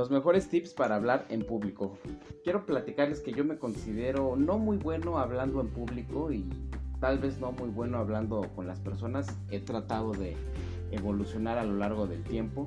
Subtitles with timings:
[0.00, 1.98] los mejores tips para hablar en público.
[2.42, 6.48] Quiero platicarles que yo me considero no muy bueno hablando en público y
[7.00, 9.26] tal vez no muy bueno hablando con las personas.
[9.50, 10.38] He tratado de
[10.90, 12.66] evolucionar a lo largo del tiempo.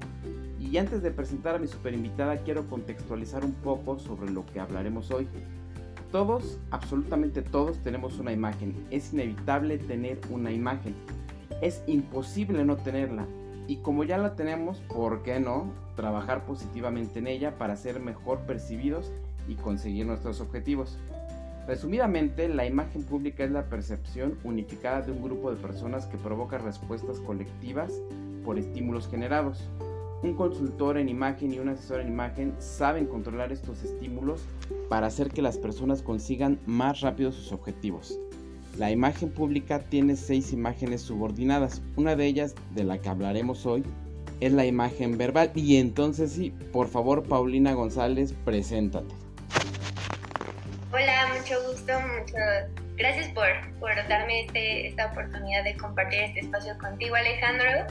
[0.59, 4.59] Y antes de presentar a mi super invitada, quiero contextualizar un poco sobre lo que
[4.59, 5.27] hablaremos hoy.
[6.11, 8.75] Todos, absolutamente todos, tenemos una imagen.
[8.91, 10.93] Es inevitable tener una imagen.
[11.63, 13.25] Es imposible no tenerla.
[13.67, 18.39] Y como ya la tenemos, ¿por qué no trabajar positivamente en ella para ser mejor
[18.39, 19.11] percibidos
[19.47, 20.97] y conseguir nuestros objetivos?
[21.67, 26.57] Resumidamente, la imagen pública es la percepción unificada de un grupo de personas que provoca
[26.57, 27.93] respuestas colectivas
[28.43, 29.69] por estímulos generados.
[30.23, 34.41] Un consultor en imagen y un asesor en imagen saben controlar estos estímulos
[34.89, 38.19] para hacer que las personas consigan más rápido sus objetivos.
[38.77, 41.81] La imagen pública tiene seis imágenes subordinadas.
[41.95, 43.83] Una de ellas, de la que hablaremos hoy,
[44.39, 45.52] es la imagen verbal.
[45.53, 49.14] Y entonces sí, por favor, Paulina González, preséntate.
[50.92, 53.45] Hola, mucho gusto, muchas gracias por,
[54.09, 57.88] darme este, esta oportunidad de compartir este espacio contigo, Alejandro.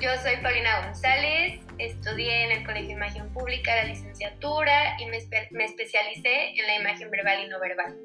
[0.00, 5.64] Yo soy Paulina González, estudié en el Colegio de Imagen Pública la licenciatura y me
[5.64, 7.96] especialicé en la imagen verbal y no verbal.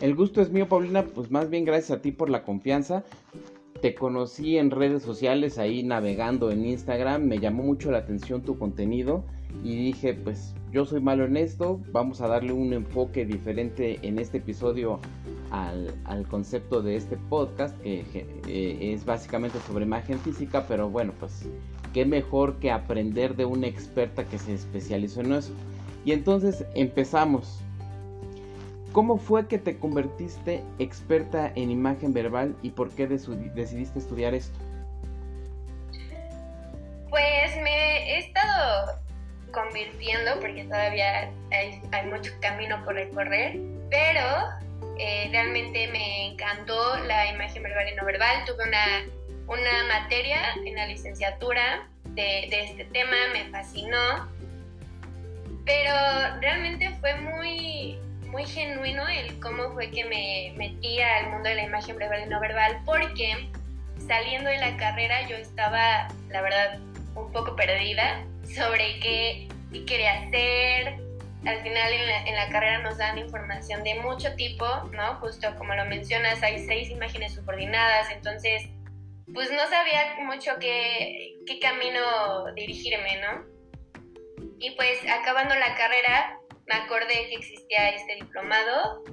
[0.00, 3.02] El gusto es mío, Paulina, pues más bien gracias a ti por la confianza.
[3.80, 8.58] Te conocí en redes sociales, ahí navegando en Instagram, me llamó mucho la atención tu
[8.58, 9.24] contenido
[9.64, 14.18] y dije, pues yo soy malo en esto, vamos a darle un enfoque diferente en
[14.18, 15.00] este episodio
[15.50, 21.48] al, concepto de este podcast, que eh, es básicamente sobre imagen física, pero bueno, pues
[21.94, 25.52] qué mejor que aprender de una experta que se especializó en eso.
[26.04, 27.65] Y entonces empezamos.
[28.96, 34.58] ¿Cómo fue que te convertiste experta en imagen verbal y por qué decidiste estudiar esto?
[37.10, 38.98] Pues me he estado
[39.52, 43.58] convirtiendo porque todavía hay, mucho camino por recorrer,
[43.90, 44.22] pero
[44.98, 48.46] eh, realmente me encantó la imagen verbal y no verbal.
[48.46, 49.04] Tuve una,
[49.46, 54.26] una materia en la licenciatura de, de este tema, me fascinó,
[55.66, 57.98] pero realmente fue muy
[58.36, 62.28] muy genuino el cómo fue que me metí al mundo de la imagen verbal y
[62.28, 63.48] no verbal, porque
[64.06, 66.78] saliendo de la carrera yo estaba, la verdad,
[67.14, 69.48] un poco perdida sobre qué,
[69.86, 70.98] quería hacer.
[71.46, 75.14] Al final en la, en la, carrera nos dan información de mucho tipo, ¿no?
[75.14, 78.68] Justo como lo mencionas, hay seis imágenes subordinadas, entonces
[79.32, 83.46] pues no sabía mucho qué, qué camino dirigirme, ¿no?
[84.58, 89.04] Y pues acabando la carrera, me acordé que existía este diplomado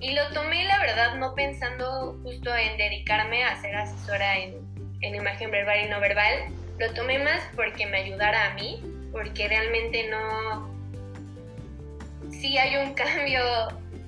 [0.00, 4.54] y lo tomé, la verdad, no pensando justo en dedicarme a ser asesora en,
[5.00, 6.50] en imagen verbal y no verbal.
[6.78, 10.74] Lo tomé más porque me ayudara a mí, porque realmente no...
[12.30, 13.40] Sí hay un cambio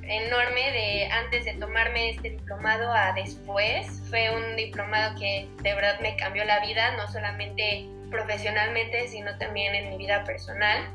[0.02, 4.02] enorme de antes de tomarme este diplomado a después.
[4.10, 9.74] Fue un diplomado que de verdad me cambió la vida, no solamente profesionalmente, sino también
[9.74, 10.90] en mi vida personal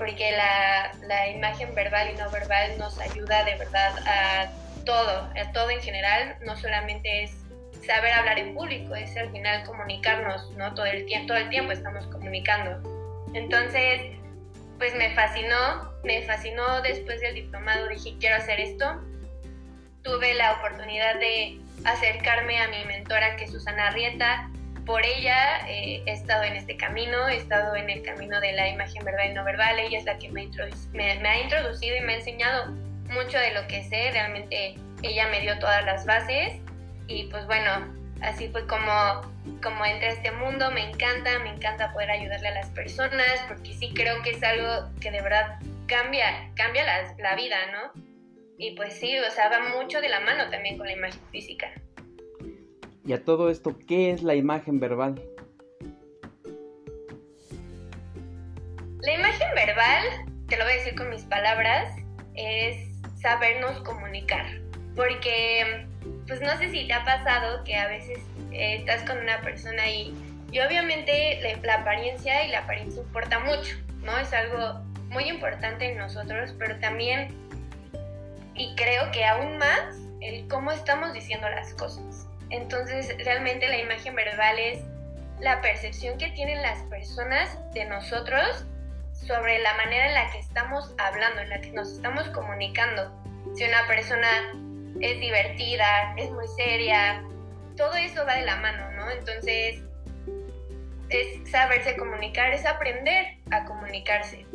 [0.00, 4.50] porque la, la, imagen verbal y no verbal nos ayuda de verdad a
[4.86, 7.32] todo, a todo en general, no solamente es
[7.86, 10.72] saber hablar en público, es al final comunicarnos, ¿no?
[10.72, 12.80] Todo el tiempo, todo el tiempo estamos comunicando.
[13.34, 14.16] Entonces,
[14.78, 19.02] pues me fascinó, me fascinó después del diplomado, dije, quiero hacer esto.
[20.00, 24.48] Tuve la oportunidad de acercarme a mi mentora, que es Susana Rieta,
[24.84, 28.68] por ella eh, he estado en este camino, he estado en el camino de la
[28.68, 29.78] imagen verbal y no verbal.
[29.78, 32.72] Ella es la que me, ha introducido y me ha enseñado
[33.08, 34.10] mucho de lo que sé.
[34.12, 36.54] Realmente ella me dio todas las bases
[37.06, 37.70] y pues bueno,
[38.22, 39.22] así fue como,
[39.62, 40.70] como entré este mundo.
[40.70, 44.88] Me encanta, me encanta poder ayudarle a las personas porque sí creo que es algo
[45.00, 48.10] que de verdad cambia, cambia la, la vida, ¿no?
[48.58, 51.72] Y pues sí, o sea, va mucho de la mano también con la imagen física.
[53.04, 55.22] Y a todo esto, ¿qué es la imagen verbal?
[59.00, 60.04] La imagen verbal,
[60.48, 61.94] te lo voy a decir con mis palabras,
[62.34, 62.76] es
[63.20, 64.46] sabernos comunicar.
[64.94, 65.86] Porque,
[66.26, 68.18] pues no sé si te ha pasado que a veces
[68.52, 70.14] eh, estás con una persona y,
[70.52, 74.18] y obviamente la, apariencia y la apariencia importa mucho, ¿no?
[74.18, 77.34] Es algo muy importante en nosotros, pero también,
[78.54, 82.29] y creo que aún más, el cómo estamos diciendo las cosas.
[82.50, 84.80] Entonces, realmente la imagen verbal es
[85.40, 88.66] la percepción que tienen las personas de nosotros
[89.12, 93.10] sobre la manera en la que estamos hablando, en la que nos estamos comunicando.
[93.54, 94.28] Si una persona
[95.00, 97.22] es divertida, es muy seria,
[97.76, 99.10] todo eso va de la mano, ¿no?
[99.10, 99.82] Entonces,
[101.08, 104.46] es saberse comunicar, es aprender a comunicarse.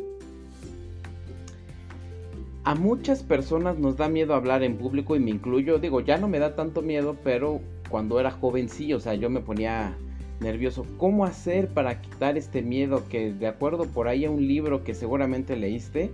[2.64, 6.26] A muchas personas nos da miedo hablar en público y me incluyo, digo, ya no
[6.26, 9.96] me da tanto miedo, pero cuando era joven sí, o sea, yo me ponía
[10.40, 10.86] nervioso.
[10.98, 14.94] ¿Cómo hacer para quitar este miedo que de acuerdo por ahí a un libro que
[14.94, 16.10] seguramente leíste,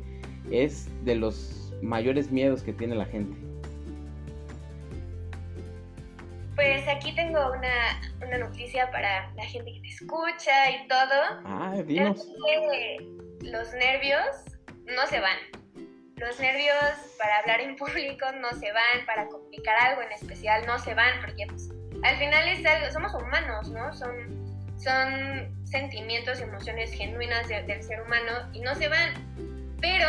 [0.50, 3.36] es de los mayores miedos que tiene la gente?
[6.54, 11.42] Pues aquí tengo una, noticia para la gente que te escucha y todo.
[11.44, 12.26] Ah, dinos.
[13.40, 14.26] los nervios
[14.86, 15.61] no se van.
[16.16, 16.76] Los nervios
[17.18, 21.20] para hablar en público no se van, para comunicar algo en especial no se van,
[21.20, 21.70] porque pues,
[22.04, 23.92] al final es algo, somos humanos, ¿no?
[23.92, 24.12] Son,
[24.78, 29.12] son sentimientos y emociones genuinas del ser humano y no se van.
[29.80, 30.08] Pero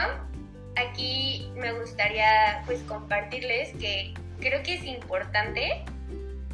[0.75, 5.83] aquí me gustaría pues compartirles que creo que es importante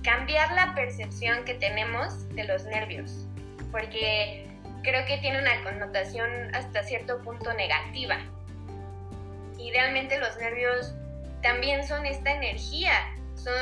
[0.04, 3.28] cambiar la percepción que tenemos de los nervios,
[3.72, 4.48] porque
[4.84, 8.18] creo que tiene una connotación hasta cierto punto negativa.
[9.60, 10.94] Idealmente los nervios
[11.42, 12.94] también son esta energía,
[13.36, 13.54] son,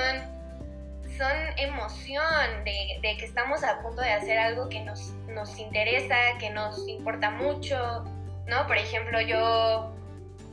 [1.18, 6.50] son emoción de, que estamos a punto de hacer algo que nos, nos interesa, que
[6.50, 8.04] nos importa mucho,
[8.48, 8.68] ¿no?
[8.68, 9.94] Por ejemplo, yo,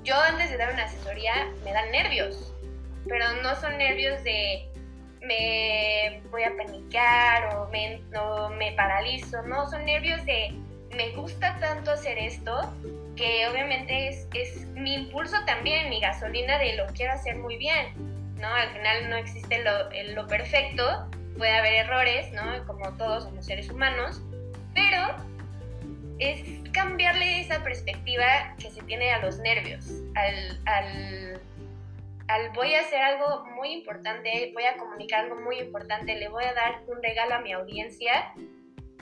[0.02, 2.52] yo antes de dar una asesoría me dan nervios,
[3.08, 4.70] pero no son nervios de
[5.20, 8.02] me voy a panicar o me,
[8.56, 10.54] me paralizo, no, son nervios de
[10.94, 12.72] me gusta tanto hacer esto
[13.16, 17.94] que obviamente es, es mi impulso también, mi gasolina de lo quiero hacer muy bien,
[18.40, 18.48] ¿no?
[18.48, 22.64] Al final no existe lo, lo perfecto, puede haber errores, ¿no?
[22.66, 24.22] Como todos somos seres humanos,
[24.74, 25.16] pero
[26.18, 31.40] es cambiarle esa perspectiva que se tiene a los nervios, al, al
[32.28, 36.44] al voy a hacer algo muy importante, voy a comunicar algo muy importante, le voy
[36.44, 38.32] a dar un regalo a mi audiencia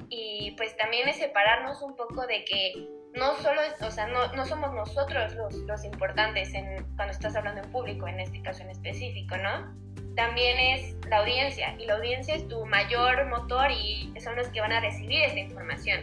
[0.09, 4.47] y pues también es separarnos un poco de que no solo, o sea, no, no
[4.47, 8.71] somos nosotros los, los importantes en, cuando estás hablando en público, en este caso en
[8.71, 9.75] específico, ¿no?
[10.15, 14.61] También es la audiencia y la audiencia es tu mayor motor y son los que
[14.61, 16.01] van a recibir esta información.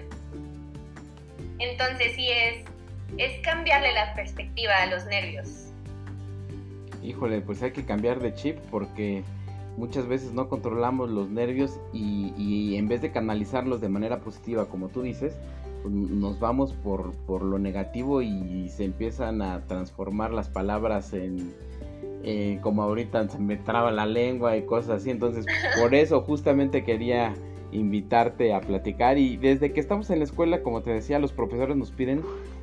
[1.60, 2.66] Entonces sí es,
[3.18, 5.70] es cambiarle la perspectiva a los nervios
[7.04, 9.24] híjole, pues hay que cambiar de chip porque
[9.80, 14.90] muchas veces no controlamos los nervios y, en vez de canalizarlos de manera positiva, como
[14.90, 15.34] tú dices,
[15.82, 21.54] pues nos vamos por, por, lo negativo y se empiezan a transformar las palabras en,
[22.62, 25.10] como ahorita se me traba la lengua y cosas así.
[25.10, 25.46] Entonces,
[25.80, 27.34] por eso justamente quería
[27.72, 31.78] invitarte a platicar y desde que estamos en la escuela, como te decía, los profesores
[31.78, 32.22] nos piden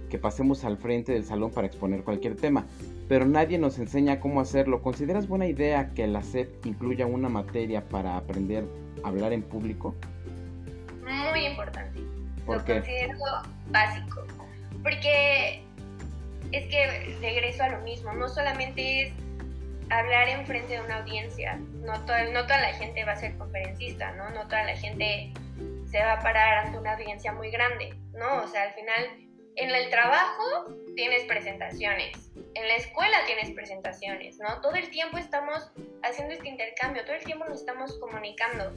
[0.08, 2.66] que pasemos al frente del salón para exponer cualquier tema,
[3.08, 4.82] pero nadie nos enseña cómo hacerlo.
[4.82, 8.64] ¿Consideras buena idea que la SED incluya una materia para aprender
[9.02, 9.94] a hablar en público?
[11.04, 12.00] Muy importante.
[12.46, 13.18] Lo considero
[13.70, 14.24] básico.
[14.82, 15.62] Porque
[16.52, 19.12] es que regreso a lo mismo, no solamente es
[19.90, 24.12] hablar en frente de una audiencia, no, no toda la gente va a ser conferencista,
[24.12, 24.30] ¿no?
[24.30, 25.32] No toda la gente
[25.90, 28.42] se va a parar ante una audiencia muy grande, ¿no?
[28.42, 29.25] O sea, al final
[29.56, 34.60] en el trabajo tienes presentaciones, en la escuela tienes presentaciones, ¿no?
[34.60, 35.70] Todo el tiempo estamos
[36.02, 38.72] haciendo este intercambio, todo el tiempo nos estamos comunicando.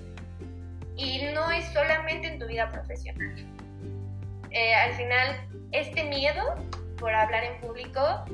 [0.95, 3.35] Y no es solamente en tu vida profesional.
[4.51, 6.55] Eh, al final, este miedo
[6.97, 8.25] por hablar en público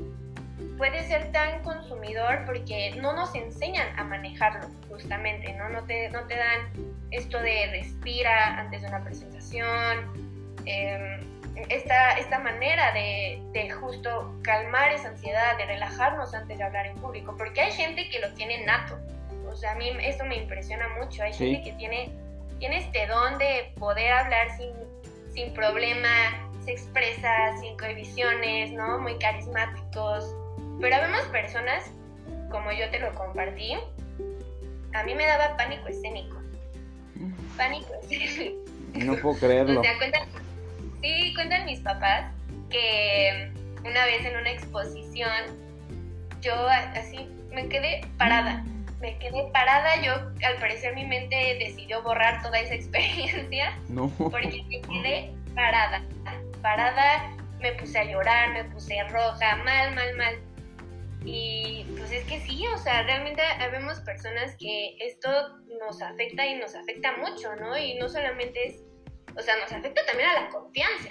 [0.78, 5.68] puede ser tan consumidor porque no nos enseñan a manejarlo, justamente, ¿no?
[5.68, 6.72] No te, no te dan
[7.10, 10.56] esto de respira antes de una presentación.
[10.64, 11.20] Eh,
[11.68, 16.96] esta, esta manera de, de, justo calmar esa ansiedad, de relajarnos antes de hablar en
[16.98, 18.98] público, porque hay gente que lo tiene nato.
[19.50, 21.22] O sea, a mí esto me impresiona mucho.
[21.22, 22.10] Hay gente que tiene,
[22.58, 24.70] tiene este don de poder hablar sin,
[25.32, 26.08] sin problema,
[26.64, 28.98] se expresa sin cohibiciones, ¿no?
[28.98, 30.34] Muy carismáticos.
[30.80, 31.90] Pero vemos personas,
[32.50, 33.76] como yo te lo compartí,
[34.92, 36.36] a mí me daba pánico escénico.
[37.14, 37.32] Mm.
[37.56, 38.70] Pánico escénico.
[38.94, 39.80] No puedo creerlo.
[39.80, 39.92] o sea,
[41.06, 42.32] Sí, cuentan mis papás
[42.68, 43.52] que
[43.84, 45.30] una vez en una exposición
[46.40, 48.64] yo así me quedé parada.
[49.00, 54.08] Me quedé parada, yo al parecer mi mente decidió borrar toda esa experiencia no.
[54.18, 56.02] porque me quedé parada,
[56.60, 60.34] parada, me puse a llorar, me puse roja, mal, mal, mal.
[61.24, 65.30] Y pues es que sí, o sea, realmente vemos personas que esto
[65.78, 67.78] nos afecta y nos afecta mucho, ¿no?
[67.78, 68.82] Y no solamente es
[69.36, 71.10] o sea, nos afecta también a la confianza,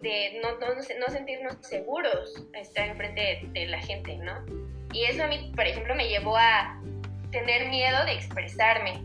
[0.00, 3.20] de no, no, no sentirnos seguros estar enfrente
[3.52, 4.44] de, de la gente, ¿no?
[4.92, 6.78] Y eso a mí, por ejemplo, me llevó a
[7.30, 9.02] tener miedo de expresarme,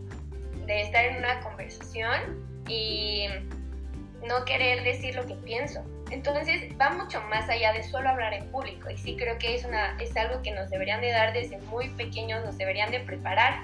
[0.66, 3.28] de estar en una conversación y
[4.28, 5.84] no querer decir lo que pienso.
[6.12, 9.68] Entonces va mucho más allá de solo hablar en público y sí creo que es,
[10.00, 13.60] es algo que nos deberían de dar desde muy pequeños, nos deberían de preparar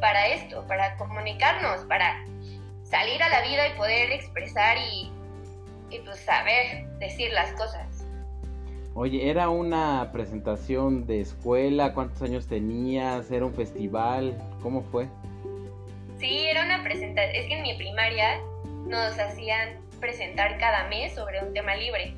[0.00, 2.24] para esto, para comunicarnos, para
[2.84, 5.10] salir a la vida y poder expresar y,
[5.90, 8.06] y pues saber decir las cosas.
[8.94, 11.92] Oye, ¿era una presentación de escuela?
[11.94, 13.28] ¿Cuántos años tenías?
[13.32, 14.38] ¿Era un festival?
[14.62, 15.08] ¿Cómo fue?
[16.20, 17.34] Sí, era una presentación.
[17.34, 18.38] Es que en mi primaria
[18.86, 22.14] nos hacían presentar cada mes sobre un tema libre.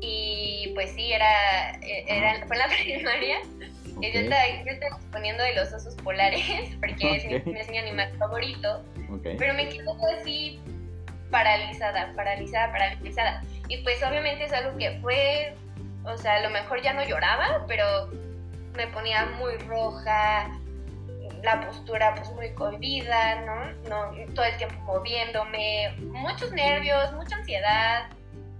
[0.00, 3.38] Y pues sí, era, e, era fue la primaria.
[4.00, 6.42] Yo, estaba, exponiendo de los osos polares,
[6.80, 8.84] porque es, mi, es, mi, animal favorito.
[9.22, 10.60] Pero me quedo así
[11.30, 13.42] paralizada, paralizada, paralizada.
[13.68, 15.54] Y pues obviamente es algo que fue,
[16.04, 18.10] o sea, a lo mejor ya no lloraba, pero
[18.76, 20.50] me ponía muy roja,
[21.42, 23.72] la postura pues muy cohibida, ¿no?
[23.88, 24.34] ¿no?
[24.34, 28.10] Todo el tiempo moviéndome, muchos nervios, mucha ansiedad,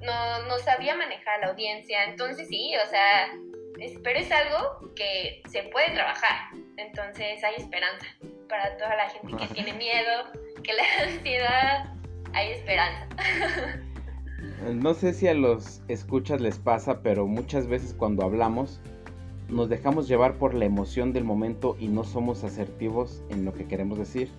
[0.01, 3.29] no, no sabía manejar la audiencia, entonces sí, o sea,
[4.03, 8.07] pero es algo que se puede trabajar, entonces hay esperanza
[8.49, 11.95] para toda la gente que tiene miedo, que la ansiedad,
[12.33, 13.09] hay esperanza.
[14.73, 18.81] No sé si a los escuchas les pasa, pero muchas veces cuando hablamos
[19.49, 23.67] nos dejamos llevar por la emoción del momento y no somos asertivos en lo que
[23.67, 24.31] queremos decir.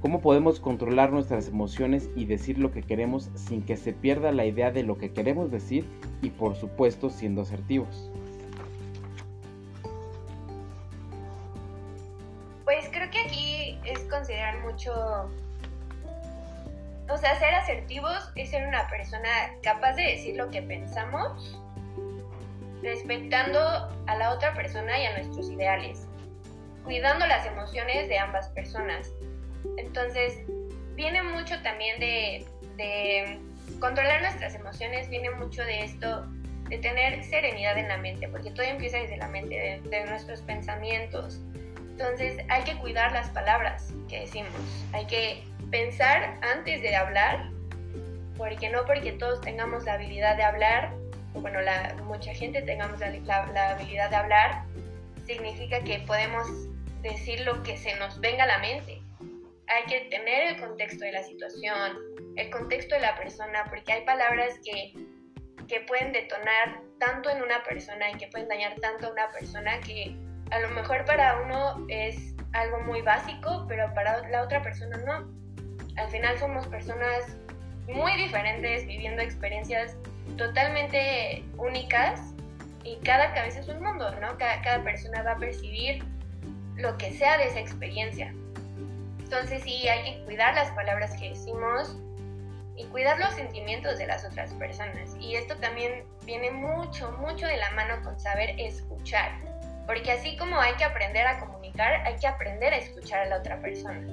[0.00, 4.46] ¿Cómo podemos controlar nuestras emociones y decir lo que queremos sin que se pierda la
[4.46, 5.84] idea de lo que queremos decir
[6.22, 8.10] y por supuesto siendo asertivos?
[13.10, 15.30] Creo que aquí es considerar mucho
[17.10, 19.28] o sea, ser asertivos es ser una persona
[19.62, 21.58] capaz de decir lo que pensamos,
[22.82, 23.60] respetando
[24.06, 26.06] a la otra persona y a nuestros ideales,
[26.84, 29.10] cuidando las emociones de ambas personas.
[29.78, 30.42] Entonces,
[30.94, 33.38] viene mucho también de,
[33.80, 36.26] controlar nuestras emociones, viene mucho de esto,
[36.68, 41.40] de tener serenidad en la mente, porque todo empieza desde la mente, de nuestros pensamientos.
[41.98, 44.52] Entonces, hay que cuidar las palabras que decimos,
[44.92, 47.50] hay que pensar antes de hablar,
[48.36, 50.94] porque no porque todos tengamos la habilidad de hablar,
[51.34, 53.10] bueno, la, mucha gente tengamos la,
[53.46, 54.62] la, habilidad de hablar,
[55.26, 56.46] significa que podemos
[57.02, 59.02] decir lo que se nos venga a la mente.
[59.66, 61.98] Hay que tener el contexto de la situación,
[62.36, 64.92] el contexto de la persona, porque hay palabras que,
[65.66, 69.80] que pueden detonar tanto en una persona y que pueden dañar tanto a una persona
[69.80, 70.16] que
[70.50, 75.38] a lo mejor para uno es algo muy básico, pero para la otra persona no
[75.98, 77.36] al final somos personas
[77.88, 79.96] muy diferentes, viviendo experiencias
[80.36, 82.34] totalmente únicas
[82.84, 84.36] y cada cabeza es un mundo, ¿no?
[84.38, 86.04] Cada, persona va a percibir
[86.76, 88.32] lo que sea de esa experiencia.
[89.18, 91.96] Entonces sí, hay que cuidar las palabras que decimos
[92.76, 95.16] y cuidar los sentimientos de las otras personas.
[95.18, 99.32] Y esto también viene mucho, mucho de la mano con saber escuchar.
[99.88, 103.38] Porque así como hay que aprender a comunicar, hay que aprender a escuchar a la
[103.38, 104.06] otra persona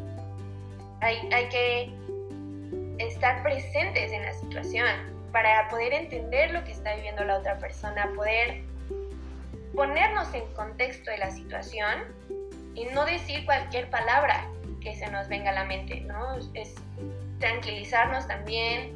[1.02, 1.94] hay, que
[2.98, 4.88] estar presentes en la situación
[5.32, 8.62] para poder entender lo que está viviendo la otra persona, poder
[9.76, 12.06] ponernos en contexto de la situación
[12.74, 14.48] y no decir cualquier palabra
[14.82, 16.38] que se nos venga a la mente, ¿no?
[16.54, 16.76] Es
[17.40, 18.94] tranquilizarnos también,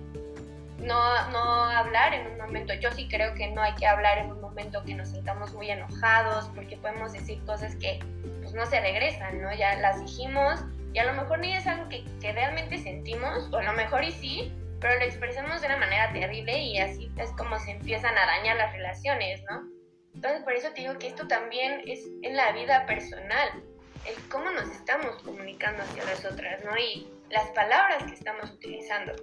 [0.81, 4.31] no, no hablar en un momento, yo sí creo que no hay que hablar en
[4.31, 7.99] un momento que nos sintamos muy enojados, porque podemos decir cosas que
[8.41, 9.53] pues no se regresan, ¿no?
[9.53, 10.61] Ya las dijimos,
[10.93, 14.03] y a lo mejor ni es algo que, que realmente sentimos, o a lo mejor
[14.11, 18.25] sí, pero lo expresamos de una manera terrible y así es como se empiezan a
[18.25, 19.67] dañar las relaciones, ¿no?
[20.13, 23.63] Entonces por eso te digo que esto también es en la vida personal,
[24.05, 26.75] el cómo nos estamos comunicando hacia las otras, ¿no?
[26.77, 29.13] Y las palabras que estamos utilizando.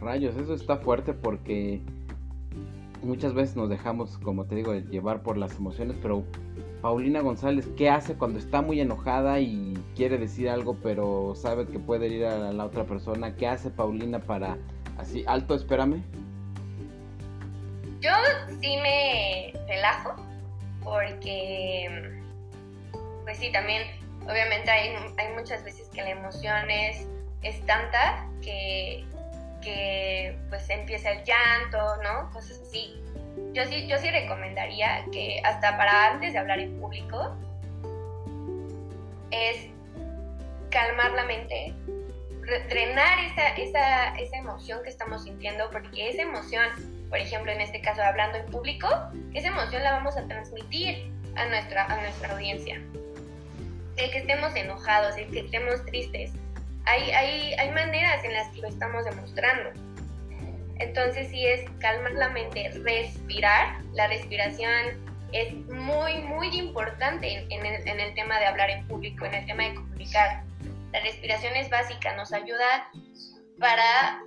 [0.00, 1.80] Rayos, eso está fuerte porque
[3.02, 6.24] muchas veces nos dejamos, como te digo, llevar por las emociones, pero
[6.80, 11.78] Paulina González, ¿qué hace cuando está muy enojada y quiere decir algo, pero sabe que
[11.78, 13.36] puede ir a la otra persona?
[13.36, 14.56] ¿Qué hace Paulina para
[14.98, 16.02] así, alto, espérame?
[18.00, 18.12] Yo
[18.62, 20.14] sí me relajo,
[20.82, 22.22] porque,
[23.24, 23.82] pues sí, también,
[24.22, 27.06] obviamente hay, hay muchas veces que la emoción es,
[27.42, 29.04] es tanta que,
[29.60, 32.30] que pues empieza el llanto, ¿no?
[32.32, 33.00] Cosas así
[33.52, 37.36] yo sí, yo sí recomendaría que hasta para antes de hablar en público
[39.30, 39.66] es
[40.70, 41.74] calmar la mente,
[42.68, 46.64] drenar esa, esa, esa emoción que estamos sintiendo, porque esa emoción,
[47.08, 48.88] por ejemplo, en este caso hablando en público,
[49.34, 52.80] esa emoción la vamos a transmitir a nuestra, a nuestra audiencia.
[53.96, 56.32] El que estemos enojados, el que estemos tristes,
[56.90, 59.70] hay, hay, maneras en las que lo estamos demostrando.
[60.78, 63.82] Entonces sí es calmar la mente, respirar.
[63.92, 69.24] La respiración es muy, muy importante en, el, en el tema de hablar en público,
[69.26, 70.42] en el tema de comunicar.
[70.92, 72.90] La respiración es básica, nos ayuda
[73.58, 74.20] para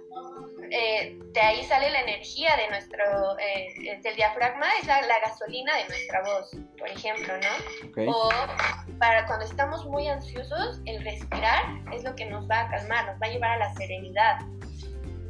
[0.76, 5.88] eh, de ahí sale la energía de nuestro, eh, del diafragma, es la, gasolina de
[5.88, 6.50] nuestra voz,
[6.80, 8.12] por ejemplo, ¿no?
[8.12, 8.30] O
[8.98, 11.64] para cuando estamos muy ansiosos, el respirar
[11.94, 14.40] es lo que nos va a calmar, nos va a llevar a la serenidad.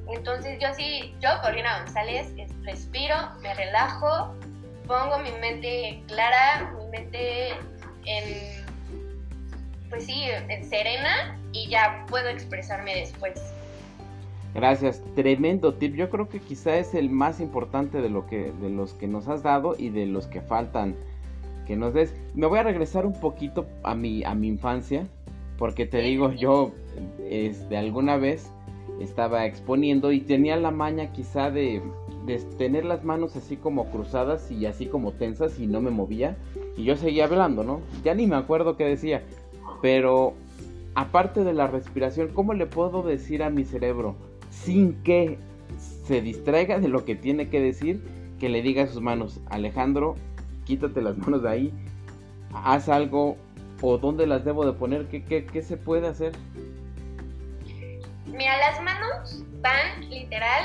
[0.07, 2.31] Entonces yo sí, yo, Corina González,
[2.62, 4.33] respiro, me relajo,
[4.88, 7.50] pongo mi mente clara, mi mente
[8.05, 8.65] en,
[9.89, 13.53] pues sí, en serena y ya puedo expresarme después.
[14.53, 15.95] Gracias, tremendo tip.
[15.95, 19.27] Yo creo que quizá es el más importante de lo que de los que nos
[19.27, 20.95] has dado y de los que faltan
[21.65, 22.13] que nos des.
[22.36, 25.07] Me voy a regresar un poquito a mi a mi infancia,
[25.57, 26.72] porque te digo, yo
[27.29, 28.51] este alguna vez
[29.00, 31.81] estaba exponiendo y tenía la maña quizá de,
[32.27, 36.38] de tener las manos así como cruzadas y así como tensas y no me movía
[36.77, 37.81] y yo seguía hablando, ¿no?
[38.03, 39.24] Ya ni me acuerdo qué decía,
[39.81, 40.33] pero
[40.95, 44.15] aparte de la respiración, ¿cómo le puedo decir a mi cerebro?
[44.63, 45.38] Sin que
[46.05, 48.03] se distraiga de lo que tiene que decir,
[48.39, 50.15] que le diga a sus manos, Alejandro,
[50.65, 51.74] quítate las manos de ahí,
[52.53, 53.38] haz algo
[53.82, 56.34] o dónde las debo de poner, ¿qué, qué, se puede hacer?
[58.25, 60.63] Mira, las manos van literal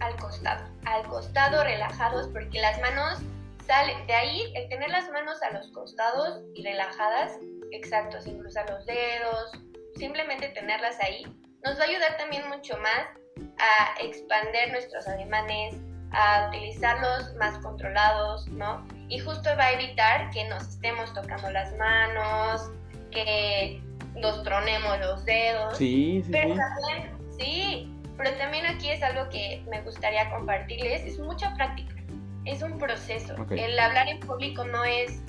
[0.00, 3.20] al costado, al costado relajados, porque las manos
[3.66, 7.38] salen, de ahí el tener las manos a los costados y relajadas,
[7.70, 9.52] exacto, sin cruzar los dedos,
[9.96, 11.24] simplemente tenerlas ahí,
[11.64, 13.18] nos va a ayudar también mucho más
[13.58, 15.76] a expander nuestros ademanes,
[16.12, 18.86] a utilizarlos más controlados, ¿no?
[19.08, 22.70] Y justo va a evitar que nos estemos tocando las manos,
[23.10, 23.82] que
[24.16, 25.76] nos tronemos los dedos.
[25.76, 26.30] Sí, sí.
[26.30, 31.94] Pero también, sí, pero también aquí es algo que me gustaría compartirles, es mucha práctica,
[32.44, 33.34] es un proceso.
[33.50, 35.20] El hablar en público no es,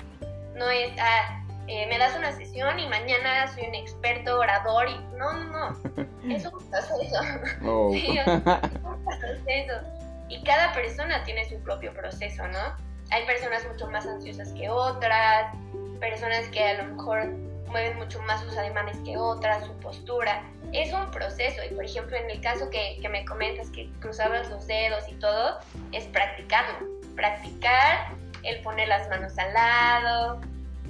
[0.56, 1.39] no es, ah,
[1.70, 5.76] eh, me das una sesión y mañana soy un experto orador y no, no, no,
[6.34, 7.20] es un proceso.
[7.64, 7.90] Oh.
[7.94, 8.42] sí, es un
[9.04, 9.74] proceso.
[10.28, 12.74] Y cada persona tiene su propio proceso, ¿no?
[13.12, 15.54] Hay personas mucho más ansiosas que otras,
[16.00, 17.28] personas que a lo mejor
[17.68, 20.42] mueven mucho más sus ademanes que otras, su postura.
[20.72, 24.50] Es un proceso y por ejemplo en el caso que, que me comentas que cruzabas
[24.50, 25.60] los dedos y todo,
[25.92, 26.88] es practicarlo.
[27.14, 28.08] Practicar
[28.42, 30.40] el poner las manos al lado,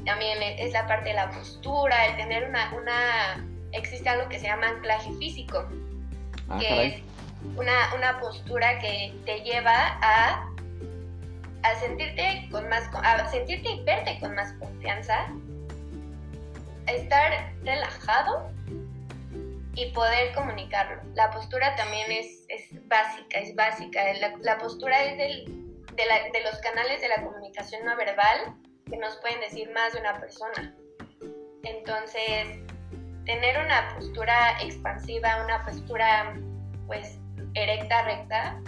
[0.05, 4.47] también es la parte de la postura, el tener una, una existe algo que se
[4.47, 5.67] llama anclaje físico,
[6.49, 7.03] ah, que es
[7.57, 10.49] una, una, postura que te lleva a,
[11.63, 15.27] a sentirte con más, a sentirte y verte con más confianza,
[16.87, 18.51] a estar relajado
[19.75, 21.01] y poder comunicarlo.
[21.15, 24.01] La postura también es, es básica, es básica.
[24.15, 25.45] La, la postura es del,
[25.95, 28.57] de, la, de los canales de la comunicación no verbal
[28.91, 30.75] que nos pueden decir más de una persona.
[31.63, 32.59] Entonces,
[33.25, 36.37] tener una postura expansiva, una postura
[36.87, 37.19] pues
[37.55, 38.61] erecta, recta,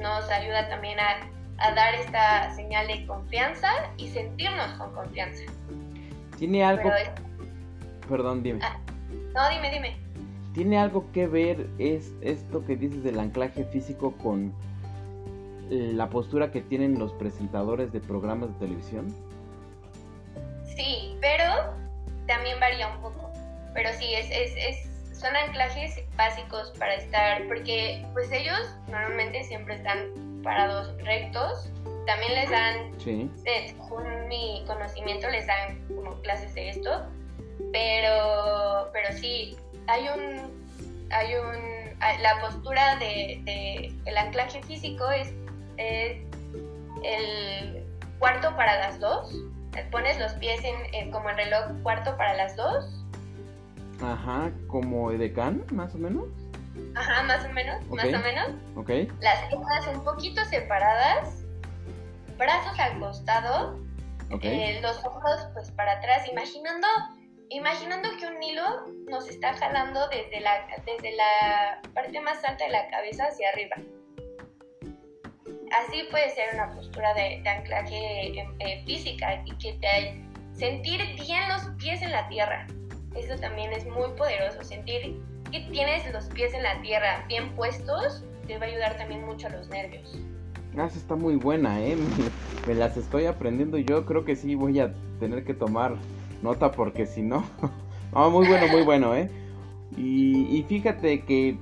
[0.00, 1.30] nos ayuda también a,
[1.74, 5.42] dar esta señal de confianza y sentirnos con confianza.
[6.38, 6.90] ¿Tiene algo...
[8.08, 8.60] Perdón, dime.
[8.62, 8.78] Ah,
[9.34, 9.96] no, dime, dime.
[10.52, 14.54] ¿Tiene algo que ver es esto que dices del anclaje físico con
[15.70, 19.14] la postura que tienen los presentadores de programas de televisión?
[20.76, 21.74] Sí, pero
[22.26, 23.32] también varía un poco.
[23.74, 28.58] Pero sí, es, es, es, son anclajes básicos para estar, porque pues ellos
[28.88, 31.70] normalmente siempre están parados rectos.
[32.06, 33.30] También les dan, sí.
[33.42, 37.06] según mi conocimiento, les dan como clases de esto.
[37.72, 39.56] Pero, pero sí,
[39.88, 45.32] hay un, hay un, la postura de, de el anclaje físico es,
[45.78, 46.18] es
[47.02, 47.84] el
[48.18, 49.34] cuarto para las dos
[49.90, 50.60] pones los pies
[50.92, 53.04] en, como el reloj cuarto para las dos.
[54.02, 56.24] Ajá, como edecán, más o menos.
[56.94, 58.48] Ajá, más o menos, más o menos.
[58.76, 58.90] Ok.
[59.20, 61.44] Las piernas un poquito separadas,
[62.36, 63.78] brazos al costado,
[64.42, 66.86] eh, los ojos pues para atrás, imaginando,
[67.48, 72.70] imaginando que un hilo nos está jalando desde la, desde la parte más alta de
[72.70, 73.76] la cabeza hacia arriba
[75.72, 81.48] así puede ser una postura de, anclaje em, eh, física y que te sentir bien
[81.48, 82.66] los pies en la tierra.
[83.14, 88.24] Eso también es muy poderoso, sentir que tienes los pies en la tierra bien puestos
[88.46, 90.18] te va a ayudar también mucho a los nervios.
[90.76, 91.96] Ah, está muy buena, ¿eh?
[92.66, 93.78] Me, las estoy aprendiendo.
[93.78, 95.96] Yo creo que sí voy a tener que tomar
[96.42, 97.44] nota porque si no...
[98.12, 99.30] ah, muy bueno, muy bueno, ¿eh?
[99.96, 101.56] Y, fíjate que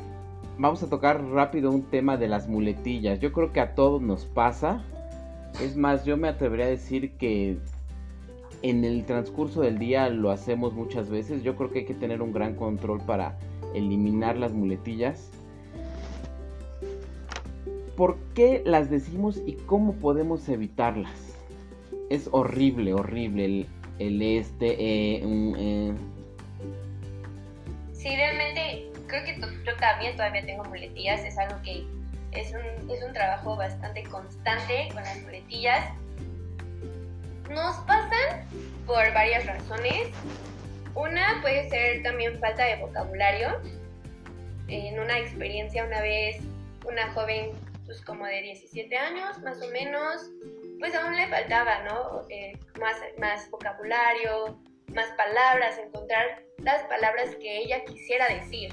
[0.59, 3.21] vamos a tocar rápido un tema de las muletillas.
[3.21, 4.85] Yo creo que a todos nos pasa.
[5.61, 7.59] Es más, yo me atrevería a decir que
[8.63, 11.43] en el transcurso del día lo hacemos muchas veces.
[11.43, 13.39] Yo creo que hay que tener un gran control para
[13.75, 15.31] eliminar las muletillas.
[17.97, 21.37] ¿Por qué las decimos y cómo podemos evitarlas?
[22.11, 23.67] Es horrible, horrible
[23.99, 24.73] el, este.
[24.73, 25.23] Eh,
[25.57, 25.93] eh.
[27.93, 31.25] Sí, realmente creo que yo también todavía tengo muletillas.
[31.25, 31.85] Es algo que
[32.33, 35.91] es un, es un trabajo bastante constante con las muletillas.
[37.51, 38.49] Nos pasan
[38.87, 40.09] por varias razones.
[40.95, 43.61] Una puede ser también falta de vocabulario.
[44.69, 46.41] En una experiencia una vez,
[46.85, 47.53] una joven
[47.87, 50.31] pues como de 17 años más o menos,
[50.79, 52.27] pues aún le faltaba, ¿no?
[52.31, 58.73] Eh, más, más vocabulario, más palabras, encontrar las palabras que ella quisiera decir.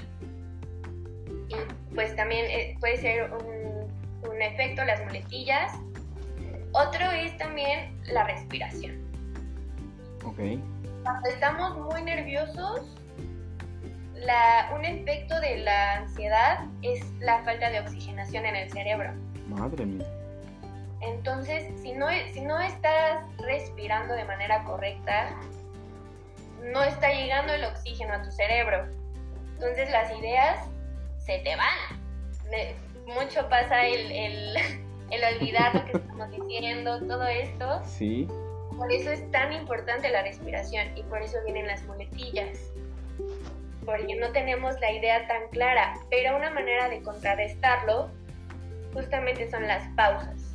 [1.48, 3.90] Y pues también eh, puede ser un,
[4.28, 5.72] un efecto las muletillas.
[6.72, 9.02] Otro es también la respiración.
[10.24, 10.38] Ok.
[11.02, 12.96] Cuando estamos muy nerviosos,
[14.14, 19.12] la, un efecto de la ansiedad es la falta de oxigenación en el cerebro.
[19.48, 20.06] Madre mía.
[21.00, 25.36] Entonces, si no, si no estás respirando de manera correcta,
[26.62, 28.86] no está llegando el oxígeno a tu cerebro.
[29.54, 30.66] Entonces las ideas
[31.18, 32.00] se te van.
[33.06, 34.56] mucho pasa el, el,
[35.10, 37.82] el olvidar lo que estamos diciendo, todo esto.
[37.84, 38.28] Sí.
[38.76, 42.58] Por eso es tan importante la respiración y por eso vienen las muletillas.
[43.84, 45.94] Porque no tenemos la idea tan clara.
[46.10, 48.10] Pero una manera de contrarrestarlo
[48.94, 50.52] justamente son las pausas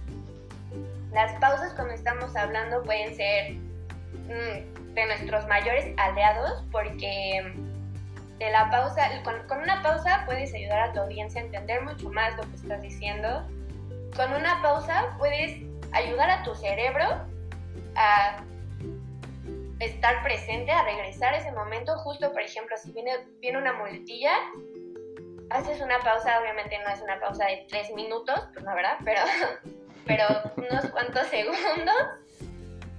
[1.17, 7.53] las pausas cuando estamos hablando pueden ser mm, de nuestros mayores aliados porque
[8.39, 12.35] de la pausa, con, una pausa puedes ayudar a tu audiencia a entender mucho más
[12.35, 13.47] lo que estás diciendo.
[14.15, 17.05] Con una pausa puedes ayudar a tu cerebro
[17.95, 18.43] a
[19.79, 21.95] estar presente, a regresar a ese momento.
[21.99, 24.33] Justo, por ejemplo, si viene, viene una muletilla,
[25.49, 28.97] haces una pausa, obviamente no es una pausa de tres minutos, pues no, ¿verdad?
[29.03, 29.21] Pero
[30.07, 31.95] pero unos cuantos segundos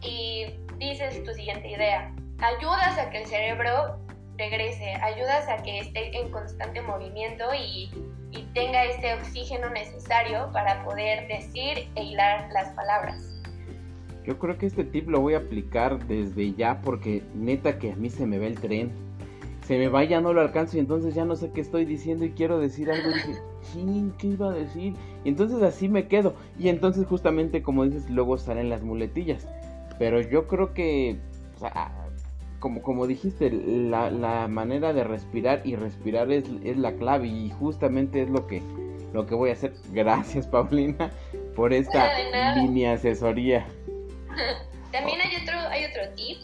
[0.02, 2.12] y dices tu siguiente idea.
[2.38, 3.98] Ayudas a que el cerebro
[4.36, 7.90] regrese, ayudas a que esté en constante movimiento y,
[8.30, 13.34] y tenga este oxígeno necesario para poder decir e hilar las palabras.
[14.24, 17.96] Yo creo que este tip lo voy a aplicar desde ya porque neta que a
[17.96, 18.92] mí se me ve el tren.
[19.66, 22.24] Se me va, ya no lo alcanzo y entonces ya no sé qué estoy diciendo
[22.24, 23.10] y quiero decir algo.
[23.74, 24.94] Y ¿qué iba a decir?
[25.24, 26.34] Y entonces así me quedo.
[26.58, 29.46] Y entonces justamente como dices, luego salen las muletillas.
[29.98, 31.18] Pero yo creo que,
[32.61, 38.30] como, como dijiste, la, manera de respirar y respirar es, la clave y justamente es
[38.30, 38.62] lo que,
[39.12, 39.72] lo que voy a hacer.
[39.92, 41.11] Gracias, Paulina,
[41.56, 42.08] por esta
[42.56, 43.66] línea asesoría.
[44.92, 46.38] También hay otro, hay otro tip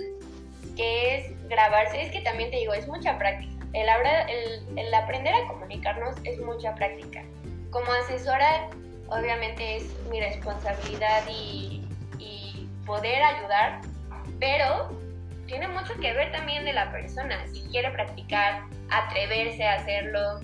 [0.76, 2.02] que es grabarse.
[2.02, 6.74] Es que también te digo, es mucha práctica el, el, aprender a comunicarnos es mucha
[6.74, 7.24] práctica.
[7.70, 8.68] Como asesora,
[9.08, 11.83] obviamente es mi responsabilidad y,
[12.84, 13.80] poder ayudar,
[14.40, 14.90] pero
[15.46, 17.46] tiene mucho que ver también de la persona.
[17.48, 20.40] Si quiere practicar, atreverse a hacerlo,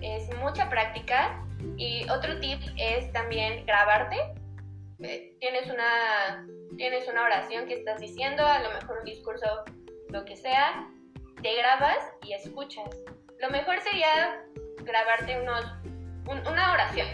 [0.00, 1.42] es mucha práctica.
[1.76, 4.16] Y otro tip es también grabarte.
[5.00, 9.64] Eh, tienes una, tienes una oración que estás diciendo, a lo mejor un discurso,
[10.08, 10.88] lo que sea,
[11.42, 12.88] te grabas y escuchas.
[13.40, 14.42] Lo mejor sería
[14.82, 15.64] grabarte unos,
[16.26, 17.08] una oración,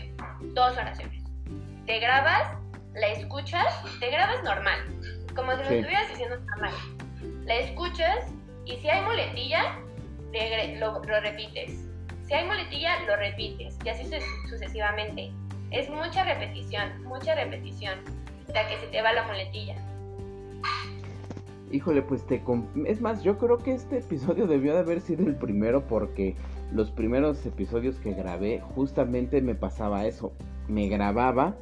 [0.55, 1.23] dos oraciones.
[1.87, 2.57] Te grabas,
[2.95, 3.67] la escuchas,
[4.01, 4.79] te grabas normal,
[5.35, 6.73] como si lo estuvieras diciendo normal.
[7.45, 8.27] La escuchas
[8.65, 9.79] y si hay muletilla,
[10.79, 11.87] lo, lo repites.
[12.27, 14.09] Si hay muletilla, lo repites y así
[14.49, 15.31] sucesivamente.
[15.71, 17.99] Es mucha repetición, mucha repetición,
[18.47, 19.77] hasta que se te va la muletilla
[21.75, 22.41] híjole, pues te...
[22.87, 26.37] Es más, yo creo que este episodio debió de haber sido el primero porque
[26.73, 30.33] los primeros episodios que grabé justamente me pasaba eso.
[30.69, 31.57] Me grababa,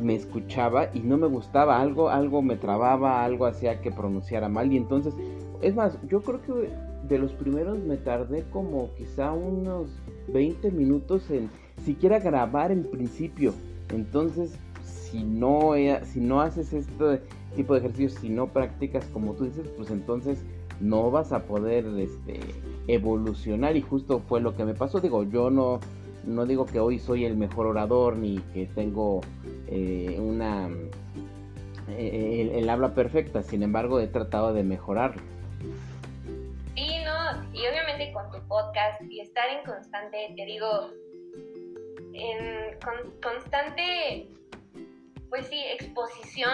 [0.00, 4.72] me escuchaba y no me gustaba algo, algo me trababa, algo hacía que pronunciara mal
[4.72, 5.14] y entonces,
[5.62, 6.70] es más, yo creo que
[7.08, 9.90] de los primeros me tardé como quizá unos
[10.28, 11.50] 20 minutos en
[11.84, 13.52] siquiera grabar en principio.
[13.92, 15.72] Entonces, si no,
[16.04, 17.18] si no haces esto
[17.56, 20.44] tipo de ejercicios, si no practicas como tú dices, pues entonces
[20.80, 22.40] no vas a poder este,
[22.86, 25.00] evolucionar y justo fue lo que me pasó.
[25.00, 25.80] Digo, yo no,
[26.24, 29.20] no digo que hoy soy el mejor orador ni que tengo
[29.66, 30.68] eh, una
[31.88, 35.22] eh, el, habla perfecta, sin embargo he tratado de mejorarlo.
[36.74, 40.90] Sí, no, y obviamente con tu podcast y estar en constante, te digo,
[42.14, 42.78] en
[43.22, 44.28] constante,
[45.28, 46.52] pues sí, exposición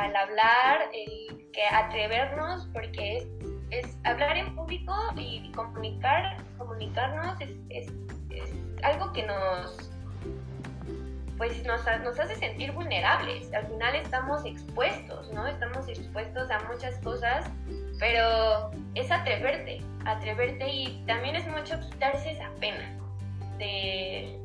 [0.00, 3.28] al hablar, el que atrevernos, porque es,
[3.70, 7.92] es, hablar en público y comunicar, comunicarnos es, es,
[8.30, 8.50] es
[8.82, 9.90] algo que nos
[11.40, 13.50] pues nos, nos, hace sentir vulnerables.
[13.54, 15.46] Al final estamos expuestos, ¿no?
[15.46, 17.46] Estamos expuestos a muchas cosas,
[17.98, 22.94] pero es atreverte, atreverte y también es mucho quitarse esa pena
[23.56, 24.38] de,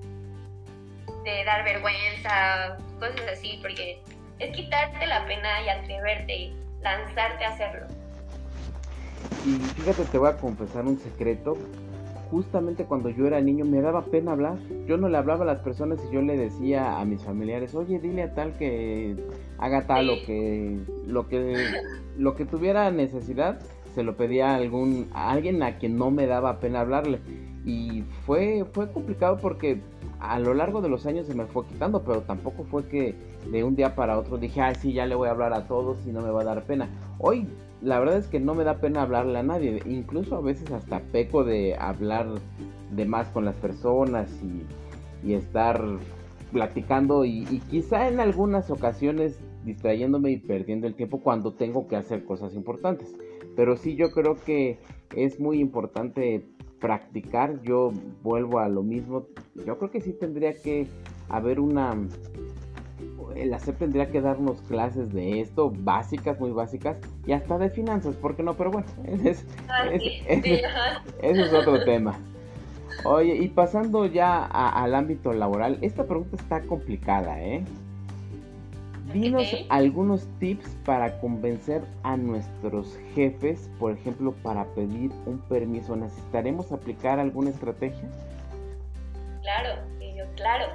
[1.25, 4.01] de dar vergüenza, cosas así, porque
[4.39, 7.87] es quitarte la pena y atreverte, lanzarte a hacerlo.
[9.45, 11.57] Y fíjate, te voy a confesar un secreto
[12.29, 14.57] justamente cuando yo era niño me daba pena hablar.
[14.87, 17.99] Yo no le hablaba a las personas y yo le decía a mis familiares, oye,
[17.99, 19.15] dile a tal que
[19.57, 21.55] haga tal o que lo que
[22.17, 23.59] lo que tuviera necesidad
[23.93, 27.19] se lo pedía a algún a alguien a quien no me daba pena hablarle
[27.65, 29.81] y fue fue complicado porque
[30.19, 33.15] a lo largo de los años se me fue quitando, pero tampoco fue que
[33.51, 35.97] de un día para otro dije, ay, sí, ya le voy a hablar a todos
[36.05, 36.89] y no me va a dar pena.
[37.19, 37.47] Hoy
[37.81, 40.99] la verdad es que no me da pena hablarle a nadie, incluso a veces hasta
[40.99, 42.27] peco de hablar
[42.91, 44.65] de más con las personas y,
[45.33, 45.83] estar
[46.51, 51.95] platicando y, y, quizá en algunas ocasiones distrayéndome y perdiendo el tiempo cuando tengo que
[51.95, 53.15] hacer cosas importantes.
[53.55, 54.77] Pero sí yo creo que
[55.15, 56.45] es muy importante
[56.79, 59.25] practicar, yo vuelvo a lo mismo,
[59.65, 60.85] yo creo que sí tendría que
[61.29, 61.95] haber una
[63.35, 68.15] el hacer tendría que darnos clases de esto, básicas, muy básicas, y hasta de finanzas,
[68.15, 68.55] ¿por qué no?
[68.55, 69.45] Pero bueno, ese es,
[71.21, 72.17] es otro tema.
[73.03, 77.63] Oye, y pasando ya al ámbito laboral, esta pregunta está complicada, ¿eh?
[79.13, 85.95] Dinos algunos tips para convencer a nuestros jefes, por ejemplo, para pedir un permiso.
[85.95, 88.09] ¿Necesitaremos aplicar alguna estrategia?
[89.41, 89.81] Claro,
[90.35, 90.65] claro.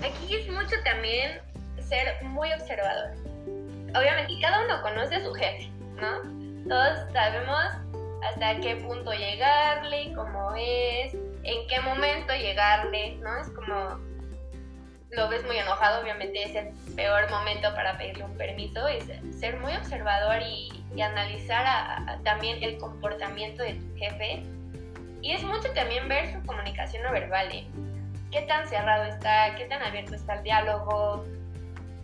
[0.00, 1.40] Aquí es mucho también
[1.92, 3.10] ser muy observador.
[3.94, 6.22] Obviamente, cada uno conoce a su jefe, ¿no?
[6.66, 7.66] Todos sabemos
[8.24, 13.38] hasta qué punto llegarle, cómo es, en qué momento llegarle, ¿no?
[13.38, 14.00] Es como
[15.10, 19.04] lo ves muy enojado, obviamente es el peor momento para pedirle un permiso, es
[19.38, 20.70] ser muy observador y,
[21.02, 24.42] analizar también el comportamiento de tu jefe.
[25.20, 27.66] Y es mucho también ver su comunicación no verbal, ¿eh?
[28.30, 31.24] qué tan cerrado está, qué tan abierto está el diálogo,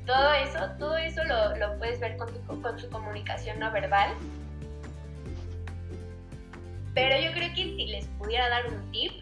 [0.09, 4.15] todo eso, todo eso lo, puedes ver con, con su comunicación no verbal.
[6.95, 9.13] Pero yo creo que si les pudiera dar un tip,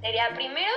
[0.00, 0.72] sería primero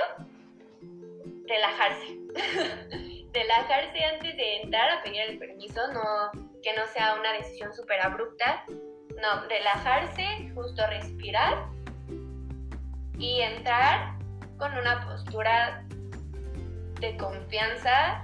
[1.48, 2.18] relajarse.
[3.34, 6.30] relajarse antes de entrar a pedir el permiso, no,
[6.62, 8.64] que no sea una decisión súper abrupta.
[8.68, 11.66] No, relajarse, justo respirar
[13.18, 14.16] y entrar
[14.56, 15.84] con una postura
[17.00, 18.22] de confianza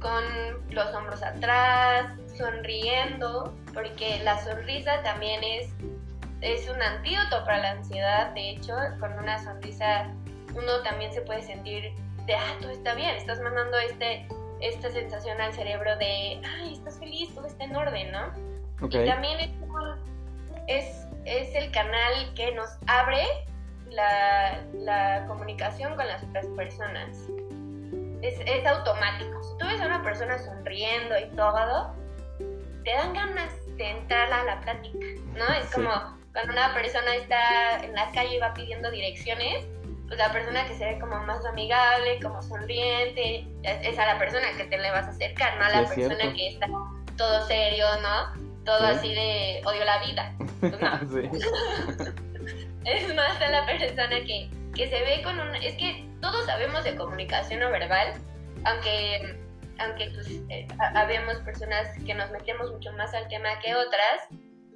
[0.00, 0.24] con
[0.70, 5.72] los hombros atrás, sonriendo, porque la sonrisa también es,
[6.40, 8.32] es un antídoto para la ansiedad.
[8.34, 10.10] De hecho, con una sonrisa
[10.54, 11.92] uno también se puede sentir
[12.26, 14.26] de, ah, todo está bien, estás mandando este,
[14.60, 18.32] esta sensación al cerebro de, ay, estás feliz, todo está en orden, ¿no?
[18.86, 19.38] Y también
[20.66, 23.26] es, es, el canal que nos abre
[23.90, 27.28] la, la comunicación con las otras personas
[28.22, 29.42] es, es automático.
[29.42, 31.94] Si tú ves a una persona sonriendo y todo,
[32.84, 35.06] te dan ganas de entrar a la plática,
[35.36, 35.46] ¿no?
[35.54, 35.90] Es como
[36.32, 39.66] cuando una persona está en la calle y va pidiendo direcciones,
[40.06, 44.46] pues la persona que se ve como más amigable, como sonriente, es a la persona
[44.56, 46.66] que te le vas a acercar, no a la persona que está
[47.16, 48.64] todo serio, ¿no?
[48.64, 50.34] Todo así de odio la vida.
[50.60, 50.72] Pues
[52.84, 55.54] es más a la persona que, que se ve con un...
[55.56, 58.14] Es que todos sabemos de comunicación no verbal,
[58.64, 59.38] aunque,
[59.78, 64.28] aunque pues, eh, habemos personas que nos metemos mucho más al tema que otras,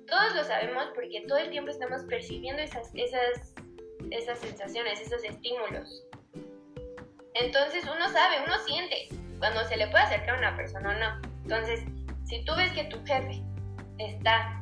[0.06, 3.54] todos lo sabemos porque todo el tiempo estamos percibiendo esas, esas,
[4.10, 6.04] esas sensaciones, esos estímulos.
[7.34, 11.22] Entonces uno sabe, uno siente cuando se le puede acercar a una persona o no.
[11.42, 11.84] Entonces,
[12.24, 13.42] si tú ves que tu jefe
[13.98, 14.60] está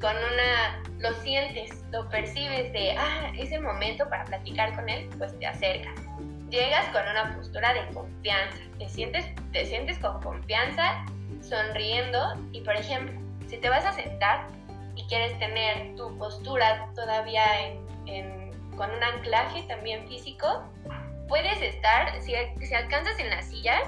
[0.00, 5.08] con una, lo sientes, lo percibes de, ah, es el momento para platicar con él,
[5.18, 5.94] pues te acercas.
[6.50, 11.04] Llegas con una postura de confianza, te sientes, te sientes con confianza,
[11.40, 14.46] sonriendo y, por ejemplo, si te vas a sentar
[14.94, 17.44] y quieres tener tu postura todavía
[18.76, 20.64] con un anclaje también físico,
[21.28, 23.80] puedes estar, si, si alcanzas en la silla,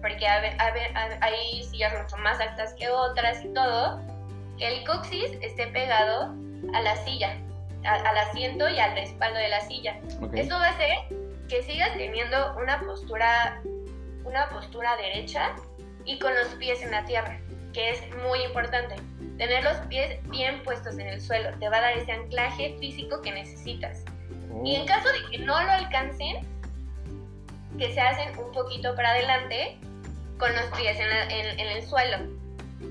[0.00, 4.00] porque hay sillas mucho más altas que otras y todo,
[4.62, 6.36] que el coxis esté pegado
[6.72, 7.36] a la silla,
[7.84, 9.98] al asiento y al respaldo de la silla.
[10.32, 10.98] Esto va a hacer
[11.48, 13.60] que sigas teniendo una postura,
[14.24, 15.56] una postura derecha
[16.04, 17.40] y con los pies en la tierra,
[17.72, 18.94] que es muy importante.
[19.36, 23.20] Tener los pies bien puestos en el suelo te va a dar ese anclaje físico
[23.20, 24.04] que necesitas.
[24.64, 24.86] Y en oh.
[24.86, 26.46] caso de que no lo alcancen,
[27.78, 29.76] que se hacen un poquito para adelante
[30.38, 32.41] con los pies en, el suelo.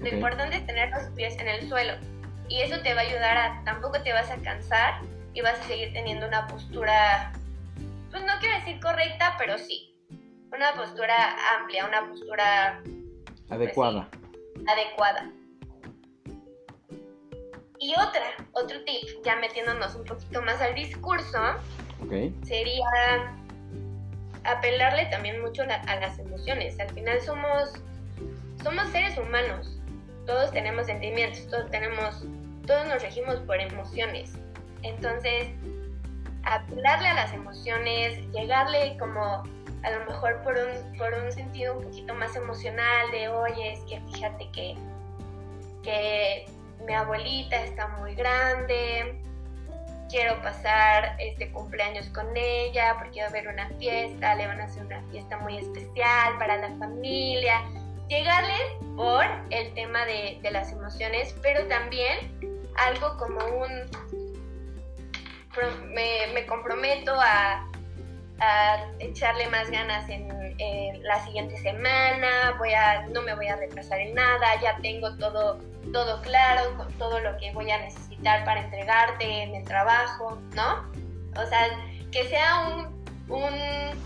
[0.01, 1.93] Lo importante es tener los pies en el suelo.
[2.49, 5.01] Y eso te va a ayudar a, tampoco te vas a cansar
[5.33, 7.31] y vas a seguir teniendo una postura,
[8.09, 9.95] pues no quiero decir correcta, pero sí.
[10.51, 11.15] Una postura
[11.57, 12.81] amplia, una postura...
[12.83, 14.09] Pues adecuada.
[14.67, 15.31] adecuada.
[17.79, 21.39] Y otra, otro tip, ya metiéndonos un poquito más al discurso,
[22.43, 23.33] sería
[24.43, 26.79] apelarle también mucho a las emociones.
[26.79, 27.73] Al final somos,
[28.63, 29.80] somos seres humanos,
[30.25, 32.25] todos tenemos sentimientos, todos tenemos,
[32.65, 34.33] todos nos regimos por emociones.
[34.83, 35.49] Entonces,
[36.43, 39.43] apelarle a las emociones, llegarle como
[39.83, 43.79] a lo mejor por un, por un sentido un poquito más emocional de, oye, es
[43.81, 44.75] que fíjate que,
[45.83, 46.45] que
[46.85, 49.19] mi abuelita está muy grande,
[50.09, 54.65] quiero pasar este cumpleaños con ella porque va a haber una fiesta, le van a
[54.65, 57.61] hacer una fiesta muy especial para la familia.
[58.11, 62.37] Llegarles por el tema de, las emociones, pero también
[62.75, 63.69] algo como un...
[65.93, 67.65] Me, comprometo a,
[68.99, 70.27] echarle más ganas en,
[71.03, 75.61] la siguiente semana, voy a, no me voy a retrasar en nada, ya tengo todo,
[75.93, 80.85] todo claro, todo lo que voy a necesitar para entregarte en el trabajo, ¿no?
[81.41, 81.65] O sea,
[82.11, 82.67] que sea
[83.29, 83.41] un,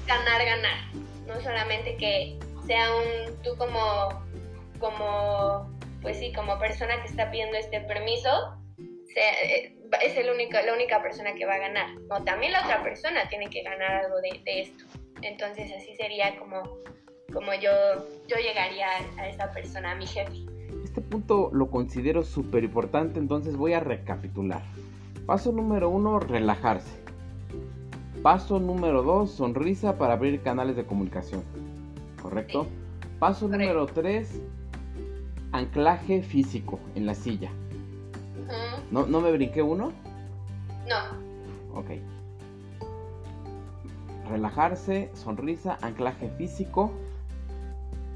[0.06, 0.94] ganar-ganar,
[1.26, 4.24] no solamente que sea un, tú como,
[4.80, 5.70] como,
[6.02, 8.30] pues sí, como persona que está pidiendo este permiso,
[9.16, 12.84] eh, es el único, la única persona que va a ganar, no, también la otra
[12.84, 14.84] persona tiene que ganar algo de, esto.
[15.22, 16.62] Entonces así sería como,
[17.32, 17.72] como yo,
[18.28, 20.46] yo llegaría a esa persona, a mi jefe
[20.96, 24.62] este punto lo considero súper importante, entonces voy a recapitular.
[25.26, 27.04] Paso número uno, relajarse.
[28.24, 31.44] Paso número dos, sonrisa para abrir canales de comunicación.
[32.26, 32.66] ¿Correcto?
[33.20, 34.42] Paso número tres,
[35.52, 37.52] anclaje físico en la silla.
[38.90, 39.92] ¿No, ¿No me brinqué uno?
[40.90, 41.80] No.
[41.80, 41.92] Ok.
[44.28, 46.92] Relajarse, sonrisa, anclaje físico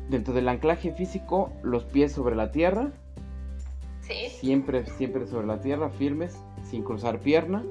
[0.09, 2.91] dentro del anclaje físico, los pies sobre la tierra.
[4.01, 4.29] Sí.
[4.39, 7.63] Siempre, siempre sobre la tierra, firmes, sin cruzar pierna.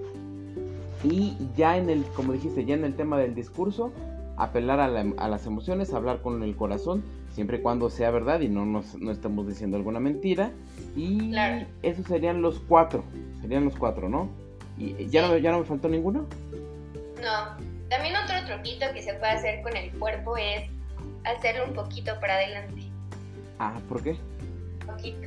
[1.02, 3.92] Y ya en el, como dijiste, ya en el tema del discurso,
[4.38, 4.88] apelar a,
[5.28, 9.10] las emociones, hablar con el corazón, siempre y cuando sea verdad y no, nos, no
[9.10, 10.52] estamos diciendo alguna mentira.
[10.96, 11.32] Y
[11.82, 13.04] esos serían los cuatro,
[13.42, 14.30] serían los cuatro, ¿no?
[14.78, 16.26] ¿Y ya, no, ya no me faltó ninguno?
[17.20, 17.68] No.
[17.90, 20.70] También otro truquito que se puede hacer con el cuerpo es
[21.24, 22.82] hacerlo un poquito para adelante.
[23.58, 24.16] Ah, ¿por qué?
[24.82, 25.26] Un poquito.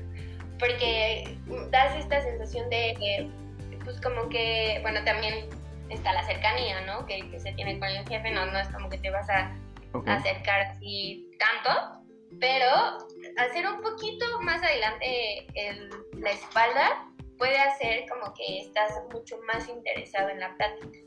[0.58, 1.36] Porque
[1.69, 3.30] das esta sensación de que,
[3.84, 5.50] pues como que, bueno, también
[5.91, 7.06] está la cercanía, ¿no?
[7.06, 9.56] Que, se tiene con el jefe, no, no es como que te vas a,
[10.08, 12.06] acercar así tanto,
[12.39, 12.65] pero
[13.38, 15.45] hacer un poquito más adelante
[16.13, 20.97] la espalda puede hacer como que estás mucho más interesado en la plática.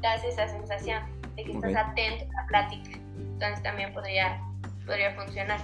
[0.00, 1.02] Das esa sensación
[1.36, 2.98] de que estás atento a la plática
[3.38, 4.42] entonces también podría,
[4.84, 5.60] podría funcionar.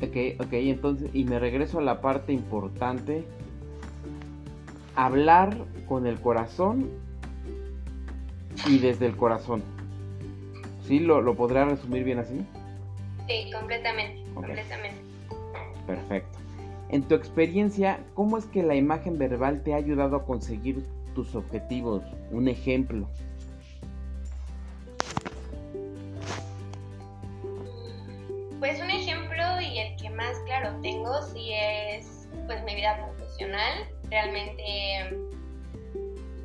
[0.00, 3.24] Ok, ok, entonces, y me regreso a la parte importante.
[4.96, 5.56] Hablar
[5.88, 6.90] con el corazón
[8.66, 9.62] y desde el corazón.
[10.86, 11.00] ¿Sí?
[11.00, 12.44] ¿Lo, lo podría resumir bien así?
[13.28, 15.00] Sí, completamente, completamente.
[15.86, 16.38] Perfecto.
[16.88, 21.34] En tu experiencia, ¿cómo es que la imagen verbal te ha ayudado a conseguir tus
[21.34, 22.02] objetivos?
[22.30, 23.08] Un ejemplo.
[28.60, 32.15] Pues un ejemplo y el que más claro tengo sí es
[32.46, 33.86] pues mi vida profesional.
[34.10, 35.10] Realmente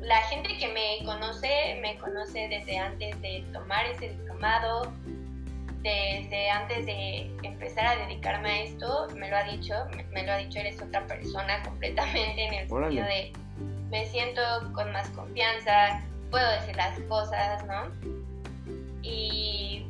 [0.00, 4.92] la gente que me conoce me conoce desde antes de tomar ese diplomado,
[5.82, 9.74] desde antes de empezar a dedicarme a esto, me lo ha dicho,
[10.12, 13.32] me, lo ha dicho, eres otra persona completamente en el sentido de
[13.90, 14.40] me siento
[14.72, 17.90] con más confianza, puedo decir las cosas, ¿no?
[19.02, 19.84] Y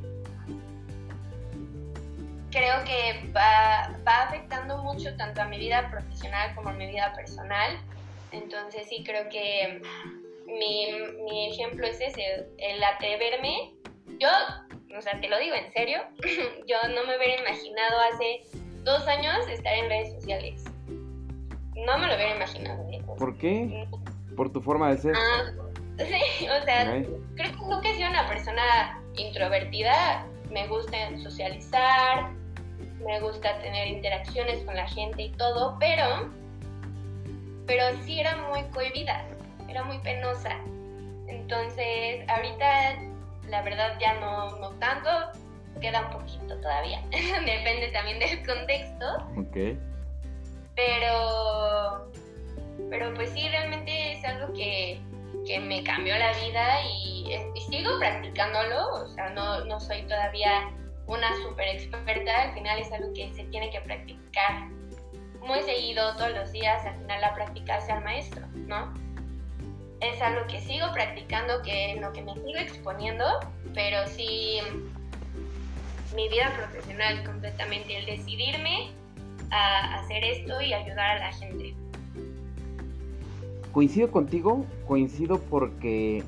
[2.53, 7.13] creo que va, va afectando mucho tanto a mi vida profesional como a mi vida
[7.17, 7.79] personal.
[8.31, 9.83] Entonces sí creo que
[10.47, 10.87] mi,
[11.25, 13.73] mi ejemplo es ese, el atreverme.
[14.21, 14.29] Yo,
[14.97, 15.99] o sea, te lo digo en serio,
[16.67, 18.43] yo no me hubiera imaginado hace
[18.85, 20.65] dos años estar en redes sociales.
[21.75, 22.87] No me lo hubiera imaginado.
[22.91, 23.03] ¿eh?
[23.19, 23.89] ¿Por qué?
[24.37, 25.15] Por tu forma de ser.
[25.17, 25.53] Ah,
[25.99, 27.03] sí, o sea,
[27.35, 30.27] creo que nunca he sido una persona introvertida.
[30.51, 32.31] Me gusta socializar,
[33.05, 36.31] me gusta tener interacciones con la gente y todo, pero,
[37.67, 39.25] pero sí era muy cohibida,
[39.69, 40.57] era muy penosa.
[41.27, 42.99] Entonces, ahorita
[43.49, 45.09] la verdad ya no, no tanto,
[45.81, 49.17] queda un poquito todavía, depende también del contexto.
[49.37, 49.79] Ok.
[50.75, 52.11] Pero,
[52.89, 55.01] pero pues sí, realmente es algo que,
[55.47, 60.71] que me cambió la vida y, y, sigo practicándolo, o sea, no, no soy todavía
[61.07, 64.69] una super experta, al final es algo que se tiene que practicar
[65.41, 68.93] muy seguido, todos los días, al final la práctica hace al maestro, ¿no?
[70.01, 73.25] Es algo que sigo practicando, que lo que me sigo exponiendo,
[73.75, 74.59] pero sí
[76.15, 78.93] mi vida profesional completamente, el decidirme
[79.51, 81.75] a hacer esto y ayudar a la gente.
[83.73, 86.23] Coincido contigo, coincido porque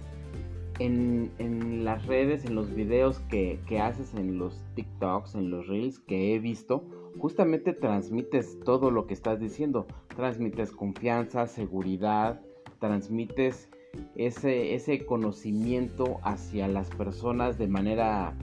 [0.78, 5.98] en, las redes, en los videos que, que, haces, en los TikToks, en los Reels
[6.00, 6.84] que he visto,
[7.18, 9.86] justamente transmites todo lo que estás diciendo.
[10.16, 12.40] Transmites confianza, seguridad,
[12.80, 13.68] transmites
[14.16, 18.34] ese, ese conocimiento hacia las personas de manera,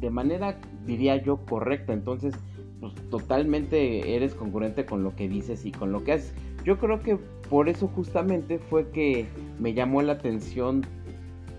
[0.00, 1.92] de manera, diría yo, correcta.
[1.92, 2.34] Entonces,
[2.80, 6.34] pues totalmente eres congruente con lo que dices y con lo que haces.
[6.64, 7.16] Yo creo que
[7.48, 9.26] por eso justamente fue que
[9.58, 10.86] me llamó la atención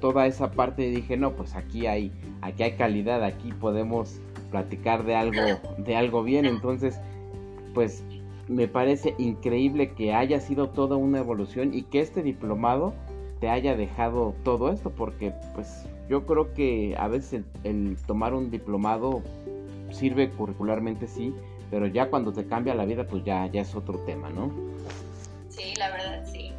[0.02, 5.06] toda esa parte y dije, no, pues aquí hay, aquí hay calidad, aquí podemos platicar
[5.06, 5.42] de algo,
[5.78, 6.46] de algo bien.
[6.46, 7.00] Entonces,
[7.74, 8.04] pues
[8.50, 12.94] me parece increíble que haya sido toda una evolución y que este diplomado
[13.40, 18.52] te haya dejado todo esto, porque pues yo creo que a veces el, tomar un
[18.52, 19.24] diplomado
[19.92, 21.34] sirve curricularmente sí,
[21.70, 24.52] pero ya cuando te cambia la vida pues ya, ya es otro tema, ¿no?
[25.50, 26.52] Sí, la verdad, sí.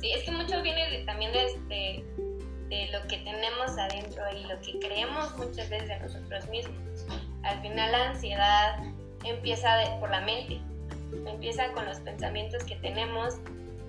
[0.00, 2.04] Sí, es que mucho viene también de, este,
[2.72, 7.04] de lo que tenemos adentro y lo que creemos muchas veces de nosotros mismos.
[7.42, 8.78] Al final la ansiedad
[9.24, 9.68] empieza
[10.00, 10.58] por la mente,
[11.26, 13.36] empieza con los pensamientos que tenemos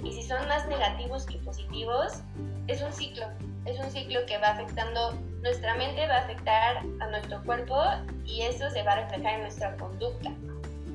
[0.03, 2.23] y si son más negativos que positivos,
[2.67, 3.25] es un ciclo,
[3.63, 7.81] es un ciclo que va afectando nuestra mente, va a afectar a nuestro cuerpo
[8.25, 10.29] y eso se va a reflejar en nuestra conducta.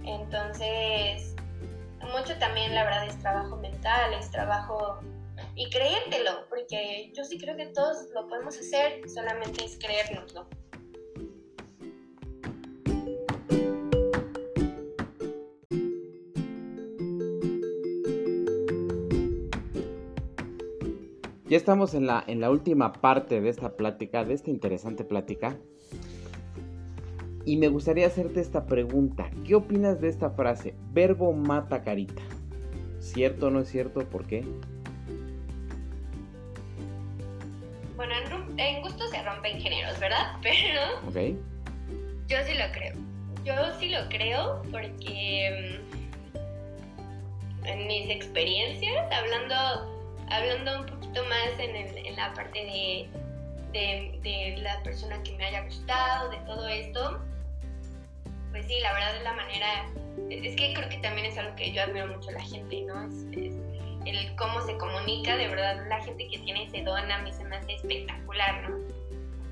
[0.04, 1.34] Entonces,
[2.12, 5.00] mucho también la verdad es trabajo mental, es trabajo
[5.58, 10.46] y creértelo, porque yo sí creo que todos lo podemos hacer, solamente es creérnoslo.
[21.46, 25.58] Ya estamos en la, en la última parte de esta plática, de esta interesante plática.
[27.44, 29.30] Y me gustaría hacerte esta pregunta.
[29.44, 30.76] ¿Qué opinas de esta frase?
[30.92, 32.22] Verbo mata carita.
[33.00, 34.08] ¿Cierto o no es cierto?
[34.08, 34.44] ¿Por qué?
[38.58, 40.36] En, gusto se rompen géneros, ¿verdad?
[40.42, 41.38] Pero okay.
[42.26, 42.94] yo sí lo creo.
[43.44, 49.54] Yo sí lo creo porque mm, en mis experiencias, hablando,
[50.30, 53.08] hablando un poquito más en, en la parte de,
[53.72, 57.20] de, de, la persona que me haya gustado, de todo esto,
[58.50, 59.86] pues sí, la verdad es la manera,
[60.30, 63.06] es que creo que también es algo que yo admiro mucho a la gente, ¿no?
[63.32, 63.54] es,
[64.08, 67.44] el cómo se comunica, de verdad la gente que tiene ese don a mí se
[67.44, 68.76] me hace espectacular, ¿no?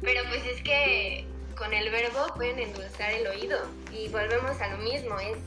[0.02, 1.26] Pero pues es que
[1.57, 3.59] con el verbo pueden endulzar el oído
[3.92, 5.38] y volvemos a lo mismo, es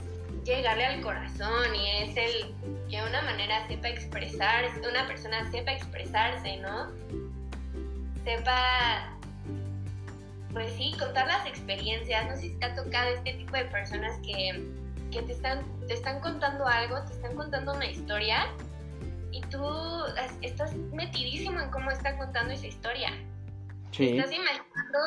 [0.43, 2.55] llegarle al corazón y es el
[2.89, 6.88] que una manera sepa expresar, una persona sepa expresarse, ¿no?
[8.24, 9.18] Sepa,
[10.51, 14.18] pues sí, contar las experiencias, no sé si te ha tocado este tipo de personas
[14.20, 14.66] que,
[15.12, 18.47] que te, están, te están contando algo, te están contando una historia
[19.32, 19.63] y tú
[20.41, 23.11] estás metidísimo en cómo está contando esa historia.
[23.91, 24.17] Sí.
[24.17, 24.99] Estás imaginando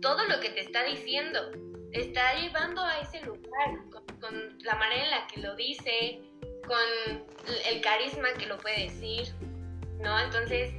[0.00, 1.50] todo lo que te está diciendo.
[1.92, 3.78] Te está llevando a ese lugar
[4.20, 6.20] con, la manera en la que lo dice,
[6.66, 7.22] con
[7.70, 9.32] el carisma que lo puede decir,
[10.00, 10.18] ¿no?
[10.18, 10.74] Entonces,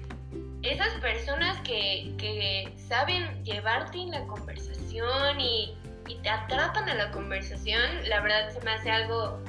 [0.64, 5.78] esas personas que, que saben llevarte en la conversación y,
[6.08, 9.40] y, te atrapan a la conversación, la verdad se me hace algo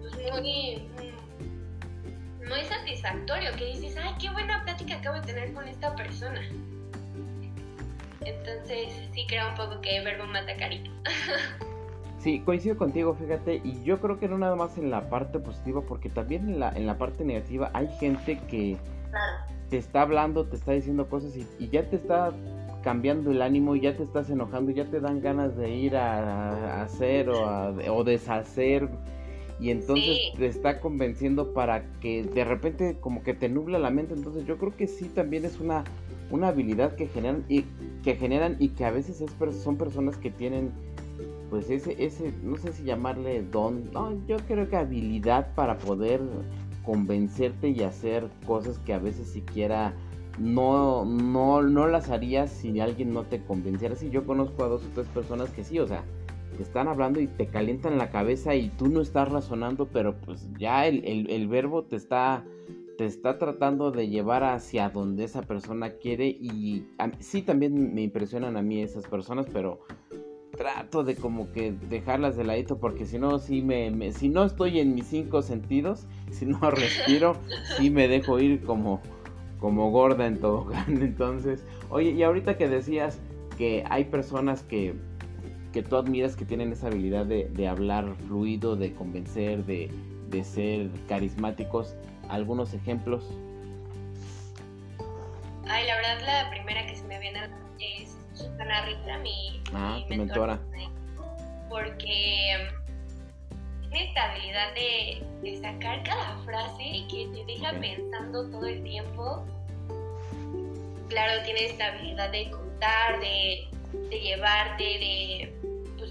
[0.00, 1.05] pues, muy, muy
[2.68, 6.40] satisfactorio, que dices, ay, qué buena plática acabo de tener con esta persona.
[8.20, 10.90] Entonces, sí creo un poco que verbo mata carita.
[12.18, 15.82] Sí, coincido contigo, fíjate, y yo creo que no nada más en la parte positiva,
[15.82, 18.76] porque también en la, en la parte negativa hay gente que
[19.70, 22.32] te está hablando, te está diciendo cosas y, y, ya te está
[22.82, 26.78] cambiando el ánimo y ya te estás enojando, ya te dan ganas de ir a,
[26.78, 28.88] a hacer o, a, o deshacer
[29.58, 34.14] y entonces te está convenciendo para que de repente como que te nubla la mente.
[34.14, 35.84] Entonces yo creo que sí también es una,
[36.30, 37.64] una habilidad que generan y
[38.02, 39.30] que generan y que a veces es,
[39.62, 40.72] son personas que tienen
[41.48, 46.20] pues ese, ese, no sé si llamarle don, no, yo creo que habilidad para poder
[46.84, 49.94] convencerte y hacer cosas que a veces siquiera
[50.38, 53.96] no, no, no las harías si alguien no te convenciera.
[53.96, 56.04] Si yo conozco a dos o tres personas que sí, o sea,
[56.56, 60.48] te están hablando y te calientan la cabeza y tú no estás razonando, pero pues
[60.58, 62.44] ya el, verbo te está,
[62.96, 66.86] te está tratando de llevar hacia donde esa persona quiere y
[67.20, 69.80] sí también me impresionan a mí esas personas, pero
[70.56, 74.80] trato de como que dejarlas de ladito porque si no, sí me, si no estoy
[74.80, 77.36] en mis cinco sentidos, si no respiro,
[77.76, 79.00] sí me dejo ir como,
[79.60, 80.68] como gorda en todo.
[80.88, 83.20] Entonces, oye, y ahorita que decías
[83.56, 84.94] que hay personas que
[85.76, 89.90] que tú admiras que tienen esa habilidad de, hablar fluido, de convencer, de,
[90.42, 91.94] ser carismáticos.
[92.30, 93.22] ¿Algunos ejemplos?
[95.68, 97.40] Ay, la verdad la primera que se me viene
[97.78, 100.58] es Susana Ritra, mi, ah, mentora.
[101.68, 108.64] Porque um, tiene esta habilidad de, sacar cada frase y que te deja pensando todo
[108.64, 109.44] el tiempo.
[111.10, 113.68] Claro, tiene esta habilidad de contar, de,
[114.08, 115.55] de llevarte, de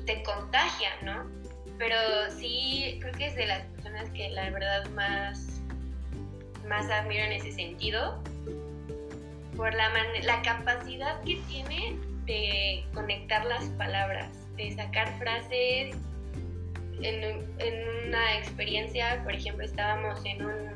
[0.05, 1.29] te contagia, ¿no?
[1.77, 1.95] Pero
[2.37, 5.61] sí, creo que es de las personas que la verdad más,
[6.67, 8.21] más admiro en ese sentido,
[9.55, 9.89] por la,
[10.23, 15.95] la capacidad que tiene de conectar las palabras, de sacar frases.
[17.01, 17.23] En,
[17.59, 20.75] en una experiencia, por ejemplo, estábamos en un,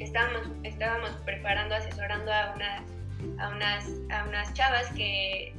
[0.00, 2.82] estábamos, estábamos preparando, asesorando a unas,
[3.38, 5.54] a unas, a unas chavas que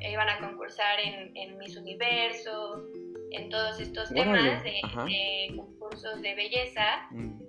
[0.00, 2.84] iban a concursar en, en Miss Universo,
[3.32, 7.08] en todos estos temas de, concursos de belleza.
[7.10, 7.40] Mm.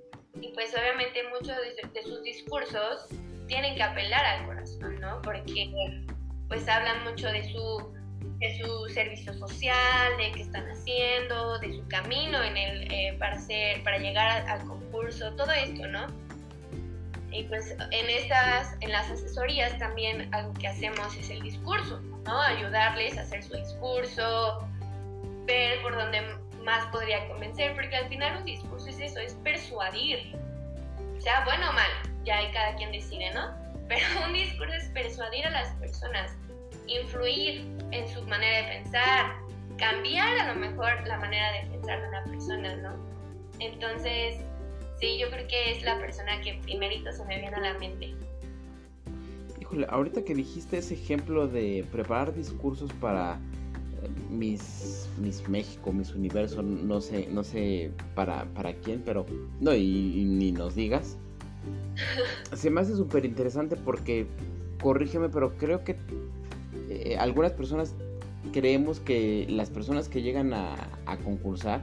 [0.41, 1.55] Y pues obviamente muchos
[1.93, 3.07] de, sus discursos
[3.47, 5.21] tienen que apelar al corazón, ¿no?
[5.21, 5.69] Porque
[6.47, 7.93] pues hablan mucho de su,
[8.39, 13.37] de su servicio social, de qué están haciendo, de su camino en el, eh, para,
[13.39, 16.07] ser, para llegar al concurso, todo esto, ¿no?
[17.31, 22.41] Y pues en, estas, en las asesorías también algo que hacemos es el discurso, ¿no?
[22.41, 24.67] Ayudarles a hacer su discurso,
[25.45, 26.21] ver por dónde
[26.63, 30.35] más podría convencer, porque al final un discurso es eso, es persuadir.
[31.19, 31.89] Sea bueno o mal,
[32.25, 33.55] ya hay cada quien decide, ¿no?
[33.87, 36.35] Pero un discurso es persuadir a las personas,
[36.87, 39.35] influir en su manera de pensar,
[39.77, 43.11] cambiar a lo mejor la manera de pensar de una persona, ¿no?
[43.59, 44.43] Entonces,
[45.01, 48.13] sí, yo creo que es la persona que primerito se me viene a la mente.
[49.59, 53.39] Híjole, ahorita que dijiste ese ejemplo de preparar discursos para
[54.03, 59.25] eh, mis, mis México, mis universo, no sé, no sé para, para quién, pero
[59.59, 61.17] no, y, ni nos digas.
[62.53, 64.27] Se me hace súper interesante porque,
[64.81, 65.95] corrígeme, pero creo que
[66.89, 67.95] eh, algunas personas
[68.53, 70.75] creemos que las personas que llegan a,
[71.05, 71.81] a concursar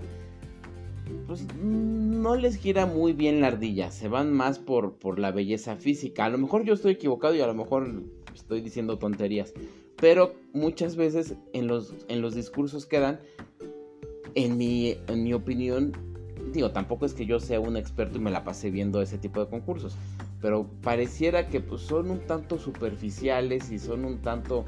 [1.26, 5.76] pues no les gira muy bien la ardilla, se van más por, por la belleza
[5.76, 6.24] física.
[6.24, 8.02] A lo mejor yo estoy equivocado y a lo mejor
[8.34, 9.52] estoy diciendo tonterías,
[9.96, 13.20] pero muchas veces en los, en los discursos quedan,
[14.34, 15.92] en mi, en mi opinión,
[16.52, 19.44] digo, tampoco es que yo sea un experto y me la pase viendo ese tipo
[19.44, 19.96] de concursos,
[20.40, 24.64] pero pareciera que pues, son un tanto superficiales y son un tanto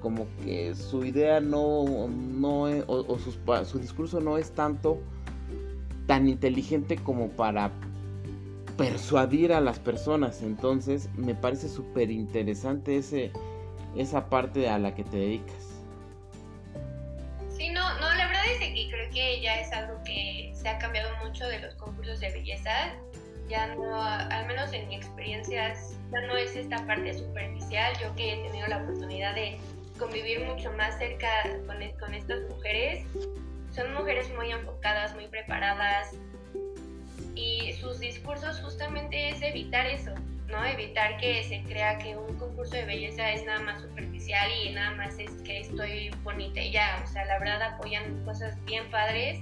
[0.00, 3.18] como que su idea no, no o,
[3.64, 4.98] su discurso no es tanto
[6.06, 7.70] tan inteligente como para
[8.76, 10.42] persuadir a las personas.
[10.42, 13.00] Entonces me parece súper interesante
[13.96, 15.74] esa parte a la que te dedicas.
[17.56, 20.78] Sí, no, no, la verdad es que creo que ya es algo que se ha
[20.78, 22.70] cambiado mucho de los concursos de belleza.
[23.48, 25.74] Ya no, al menos en mi experiencia,
[26.10, 27.92] ya no es esta parte superficial.
[28.00, 29.58] Yo que he tenido la oportunidad de
[29.98, 31.28] convivir mucho más cerca
[31.66, 33.04] con, con estas mujeres,
[33.74, 36.14] son mujeres muy enfocadas, muy preparadas
[37.34, 40.14] y sus discursos justamente es evitar eso,
[40.48, 40.64] ¿no?
[40.64, 44.92] Evitar que se crea que un concurso de belleza es nada más superficial y nada
[44.92, 49.40] más es que estoy bonita y ya, o sea, la verdad apoyan cosas bien padres.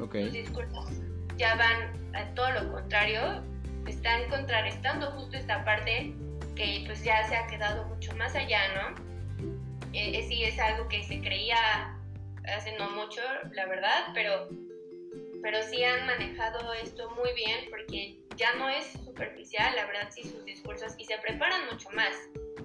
[0.00, 0.24] Okay.
[0.24, 0.90] Sus discursos
[1.36, 3.42] ya van a todo lo contrario,
[3.86, 6.14] están contrarrestando justo esta parte
[6.54, 9.12] que pues ya se ha quedado mucho más allá, ¿no?
[9.92, 11.56] Eh, sí es algo que se creía
[12.48, 13.20] hace no mucho,
[13.52, 14.48] la verdad, pero,
[15.42, 20.22] pero sí han manejado esto muy bien porque ya no es superficial, la verdad, sí,
[20.22, 22.14] sus discursos y se preparan mucho más,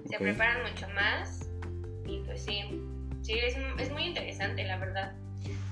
[0.08, 1.48] se preparan mucho más
[2.06, 2.60] y pues sí,
[3.22, 5.14] sí, es, es muy interesante, la verdad.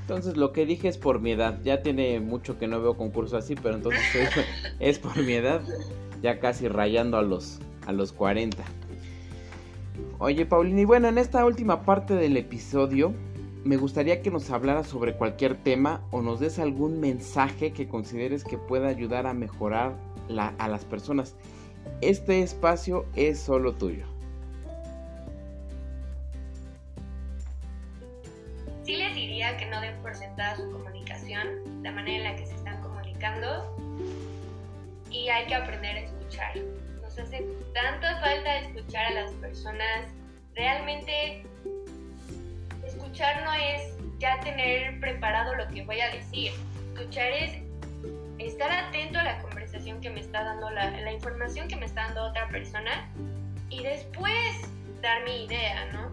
[0.02, 1.59] Entonces lo que dije es por mi edad.
[1.64, 4.04] Ya tiene mucho que no veo concursos así, pero entonces
[4.78, 5.62] es, por mi edad.
[6.22, 8.62] Ya casi rayando a los, a los 40.
[10.20, 13.14] Oye, Paulina, y bueno, en esta última parte del episodio
[13.67, 18.45] me gustaría que nos hablaras sobre cualquier tema o nos des algún mensaje que consideres
[18.45, 19.97] que pueda ayudar a mejorar
[20.59, 21.35] a las personas.
[22.01, 24.07] Este espacio es solo tuyo.
[28.85, 32.47] Sí les diría que no den por sentada su comunicación, la manera en la que
[32.47, 33.77] se están comunicando
[35.11, 36.57] y hay que aprender a escuchar.
[37.03, 37.45] Nos hace
[37.75, 40.07] tanta falta escuchar a las personas.
[40.55, 41.45] Realmente
[43.17, 46.53] escuchar no es ya tener preparado lo que voy a decir.
[46.95, 47.62] Escuchar es
[48.39, 52.03] estar atento a la conversación que me está dando, la, la información que me está
[52.09, 53.11] dando otra persona
[53.71, 56.12] y después dar mi idea, ¿no?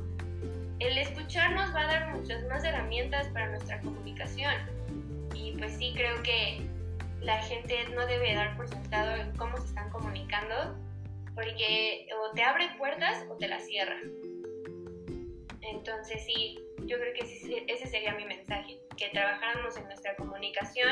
[0.80, 4.54] El escuchar nos va a dar muchas más herramientas para nuestra comunicación.
[5.36, 6.66] Y pues sí, creo que
[7.20, 10.78] la gente no debe dar por sentado en cómo se están comunicando,
[11.36, 13.97] porque o te abre puertas o te las cierra.
[15.62, 20.91] Entonces sí, yo creo que ese sería mi mensaje, que trabajáramos en nuestra comunicación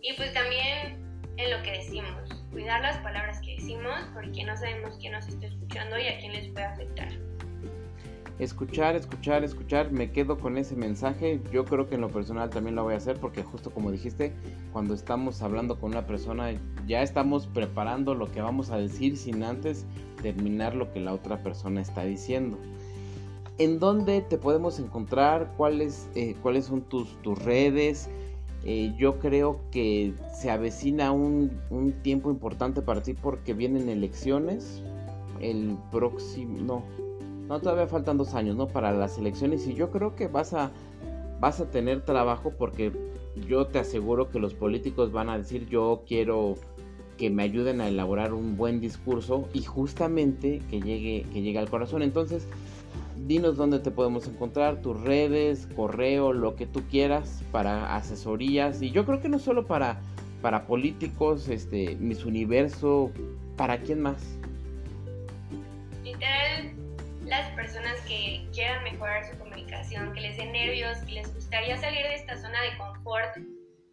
[0.00, 1.02] y pues también
[1.36, 5.46] en lo que decimos, cuidar las palabras que decimos porque no sabemos quién nos está
[5.46, 7.08] escuchando y a quién les puede afectar.
[8.38, 11.40] Escuchar, escuchar, escuchar, me quedo con ese mensaje.
[11.52, 14.32] Yo creo que en lo personal también lo voy a hacer porque justo como dijiste,
[14.72, 16.52] cuando estamos hablando con una persona
[16.86, 19.86] ya estamos preparando lo que vamos a decir sin antes
[20.22, 22.58] terminar lo que la otra persona está diciendo.
[23.58, 25.52] ¿En dónde te podemos encontrar?
[25.56, 28.08] ¿Cuáles, eh, ¿cuáles son tus, tus redes?
[28.64, 31.50] Eh, yo creo que se avecina un,
[32.02, 34.82] tiempo importante para ti porque vienen elecciones.
[35.40, 36.82] El próximo, no,
[37.48, 38.68] no, todavía faltan dos años, ¿no?
[38.68, 40.70] Para las elecciones y yo creo que vas a,
[41.40, 42.92] vas a tener trabajo porque
[43.48, 46.54] yo te aseguro que los políticos van a decir yo quiero
[47.18, 51.68] que me ayuden a elaborar un buen discurso y justamente que llegue, que llegue al
[51.68, 52.02] corazón.
[52.02, 52.46] Entonces,
[53.26, 58.82] dinos dónde te podemos encontrar, tus redes, correo, lo que tú quieras para asesorías.
[58.82, 60.00] Y yo creo que no solo para,
[60.40, 63.12] para políticos, este, Miss Universo,
[63.56, 64.38] ¿para quién más?
[66.04, 66.72] Literal,
[67.26, 72.02] las personas que quieran mejorar su comunicación, que les dé nervios, que les gustaría salir
[72.02, 73.36] de esta zona de confort,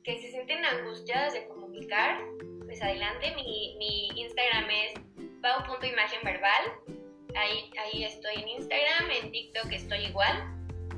[0.03, 2.19] que se sienten angustiadas de comunicar,
[2.65, 3.33] pues adelante.
[3.35, 4.93] Mi, mi Instagram es
[5.41, 6.98] pau.imagenverbal
[7.35, 10.33] Ahí, ahí estoy en Instagram, en TikTok estoy igual,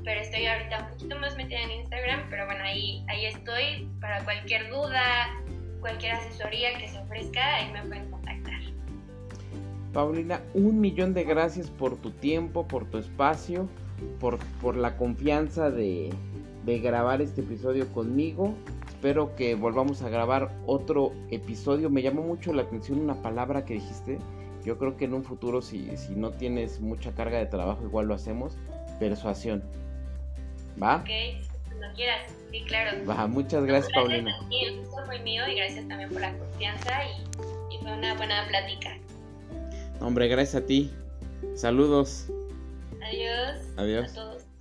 [0.02, 4.24] pero estoy ahorita un poquito más metida en Instagram, pero bueno, ahí, ahí estoy para
[4.24, 5.02] cualquier duda,
[5.80, 8.60] cualquier asesoría que se ofrezca, ahí me pueden contactar.
[9.92, 13.68] Paulina, un millón de gracias por tu tiempo, por tu espacio,
[14.18, 16.10] por, por la confianza de,
[16.64, 18.54] de grabar este episodio conmigo.
[18.88, 21.90] Espero que volvamos a grabar otro episodio.
[21.90, 24.18] Me llamó mucho la atención una palabra que dijiste
[24.64, 28.06] yo creo que en un futuro, si, si no tienes mucha carga de trabajo, igual
[28.06, 28.56] lo hacemos.
[28.98, 29.62] Persuasión.
[30.80, 30.96] ¿Va?
[30.96, 31.08] Ok,
[31.68, 32.30] cuando quieras.
[32.50, 33.06] Sí, claro.
[33.06, 34.34] Va, muchas gracias, Paulina.
[34.50, 38.46] el gusto fue mío y gracias también por la confianza y, y fue una buena
[38.48, 38.96] plática.
[40.00, 40.90] Hombre, gracias a ti.
[41.54, 42.28] Saludos.
[43.02, 43.58] Adiós.
[43.76, 44.10] Adiós.
[44.10, 44.51] A todos.